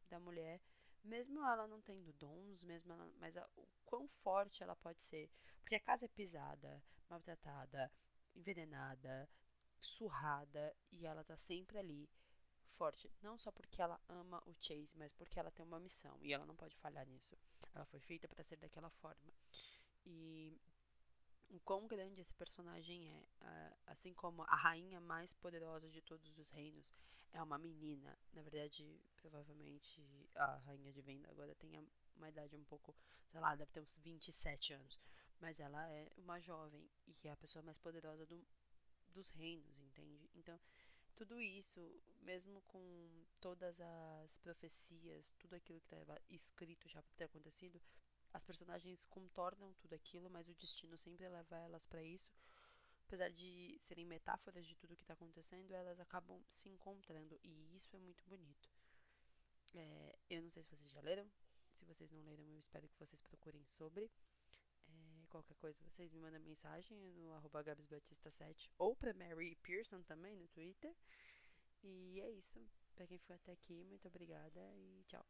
da 0.10 0.19
mulher, 0.19 0.62
mesmo 1.04 1.45
ela 1.45 1.67
não 1.67 1.82
tendo 1.82 2.13
dons, 2.13 2.63
mesmo 2.63 2.93
ela, 2.93 3.10
mas 3.17 3.36
a, 3.38 3.47
o 3.56 3.67
quão 3.86 4.08
forte 4.08 4.63
ela 4.63 4.75
pode 4.75 5.02
ser. 5.02 5.30
Porque 5.62 5.75
a 5.75 5.80
casa 5.80 6.06
é 6.06 6.08
pisada, 6.08 6.82
maltratada, 7.10 7.91
envenenada, 8.36 9.30
surrada 9.80 10.75
e 10.91 11.06
ela 11.06 11.23
tá 11.23 11.38
sempre 11.38 11.78
ali, 11.78 12.10
forte. 12.69 13.12
Não 13.21 13.38
só 13.38 13.52
porque 13.52 13.82
ela 13.82 13.99
ama 14.08 14.41
o 14.45 14.54
Chase, 14.62 14.95
mas 14.95 15.13
porque 15.13 15.39
ela 15.39 15.52
tem 15.52 15.65
uma 15.65 15.80
missão 15.80 16.17
e 16.21 16.34
ela 16.34 16.45
não 16.45 16.56
pode 16.56 16.75
falhar 16.78 17.06
nisso. 17.08 17.38
Ela 17.73 17.86
foi 17.86 17.99
feita 17.99 18.28
para 18.28 18.43
ser 18.43 18.58
daquela 18.58 18.89
forma. 18.89 19.34
E 20.06 20.58
o 21.50 21.60
quão 21.62 21.88
grande 21.88 22.22
esse 22.22 22.34
personagem 22.34 23.12
é, 23.42 23.74
assim 23.88 24.14
como 24.14 24.44
a 24.44 24.56
rainha 24.56 25.00
mais 25.00 25.34
poderosa 25.34 25.90
de 25.90 26.02
todos 26.02 26.38
os 26.38 26.50
reinos 26.52 26.94
é 27.32 27.42
uma 27.42 27.58
menina. 27.58 28.18
Na 28.34 28.42
verdade, 28.42 29.00
provavelmente 29.18 30.30
a 30.36 30.58
rainha 30.58 30.92
de 30.92 31.02
venda 31.02 31.30
agora 31.30 31.56
tem 31.56 31.72
uma 32.16 32.30
idade 32.30 32.56
um 32.56 32.64
pouco, 32.64 32.96
sei 33.28 33.40
lá, 33.40 33.56
deve 33.56 33.72
ter 33.72 33.80
uns 33.80 33.98
27 33.98 34.74
anos. 34.74 35.00
Mas 35.40 35.60
ela 35.60 35.90
é 35.90 36.10
uma 36.18 36.40
jovem 36.40 36.90
e 37.08 37.28
é 37.28 37.32
a 37.32 37.38
pessoa 37.38 37.64
mais 37.64 37.78
poderosa 37.78 38.26
do, 38.26 38.46
dos 39.14 39.30
reinos, 39.30 39.80
entende? 39.80 40.30
Então, 40.36 40.60
tudo 41.16 41.42
isso, 41.42 41.80
mesmo 42.22 42.62
com 42.62 43.26
todas 43.40 43.80
as 43.80 44.38
profecias, 44.38 45.34
tudo 45.40 45.56
aquilo 45.56 45.80
que 45.82 45.88
estava 45.88 46.20
escrito 46.30 46.88
já 46.88 47.02
para 47.02 47.16
ter 47.16 47.24
acontecido, 47.26 47.82
as 48.34 48.44
personagens 48.44 49.06
contornam 49.06 49.74
tudo 49.74 49.94
aquilo, 49.94 50.30
mas 50.30 50.48
o 50.48 50.56
destino 50.56 50.98
sempre 50.98 51.28
leva 51.28 51.58
elas 51.58 51.86
para 51.86 52.04
isso. 52.04 52.32
Apesar 53.08 53.30
de 53.30 53.76
serem 53.80 54.06
metáforas 54.06 54.65
de 54.68 54.76
tudo 54.76 54.96
que 54.96 55.02
está 55.02 55.13
acontecendo, 55.13 55.72
elas 55.74 56.00
acabam 56.00 56.44
se 56.52 56.70
encontrando 56.70 57.39
e 57.44 57.76
isso 57.76 57.96
é 57.96 58.00
muito 58.00 58.24
bonito. 58.26 58.70
É, 59.74 60.18
eu 60.30 60.42
não 60.44 60.50
sei 60.50 60.63
se 60.63 60.70
vocês 60.70 60.92
já 60.92 61.02
leram. 61.02 61.30
Se 61.74 61.86
vocês 61.86 62.12
não 62.12 62.22
leram, 62.24 62.44
eu 62.52 62.60
espero 62.60 62.88
que 62.88 63.00
vocês 63.00 63.22
procurem 63.22 63.63
sobre. 63.65 64.12
É, 64.88 65.26
qualquer 65.30 65.56
coisa, 65.56 65.82
vocês 65.84 66.12
me 66.12 66.20
mandam 66.20 66.39
mensagem 66.42 67.00
no 67.13 67.34
arroba 67.34 67.63
gabsbatista7 67.63 68.70
ou 68.78 68.96
pra 68.96 69.13
Mary 69.13 69.56
Pearson 69.56 70.04
também 70.04 70.36
no 70.36 70.48
Twitter. 70.48 70.96
E 71.84 72.20
é 72.20 72.30
isso. 72.32 72.60
Pra 72.94 73.08
quem 73.08 73.18
foi 73.18 73.36
até 73.36 73.54
aqui, 73.54 73.84
muito 73.86 74.08
obrigada 74.08 74.60
e 74.76 75.04
tchau. 75.08 75.26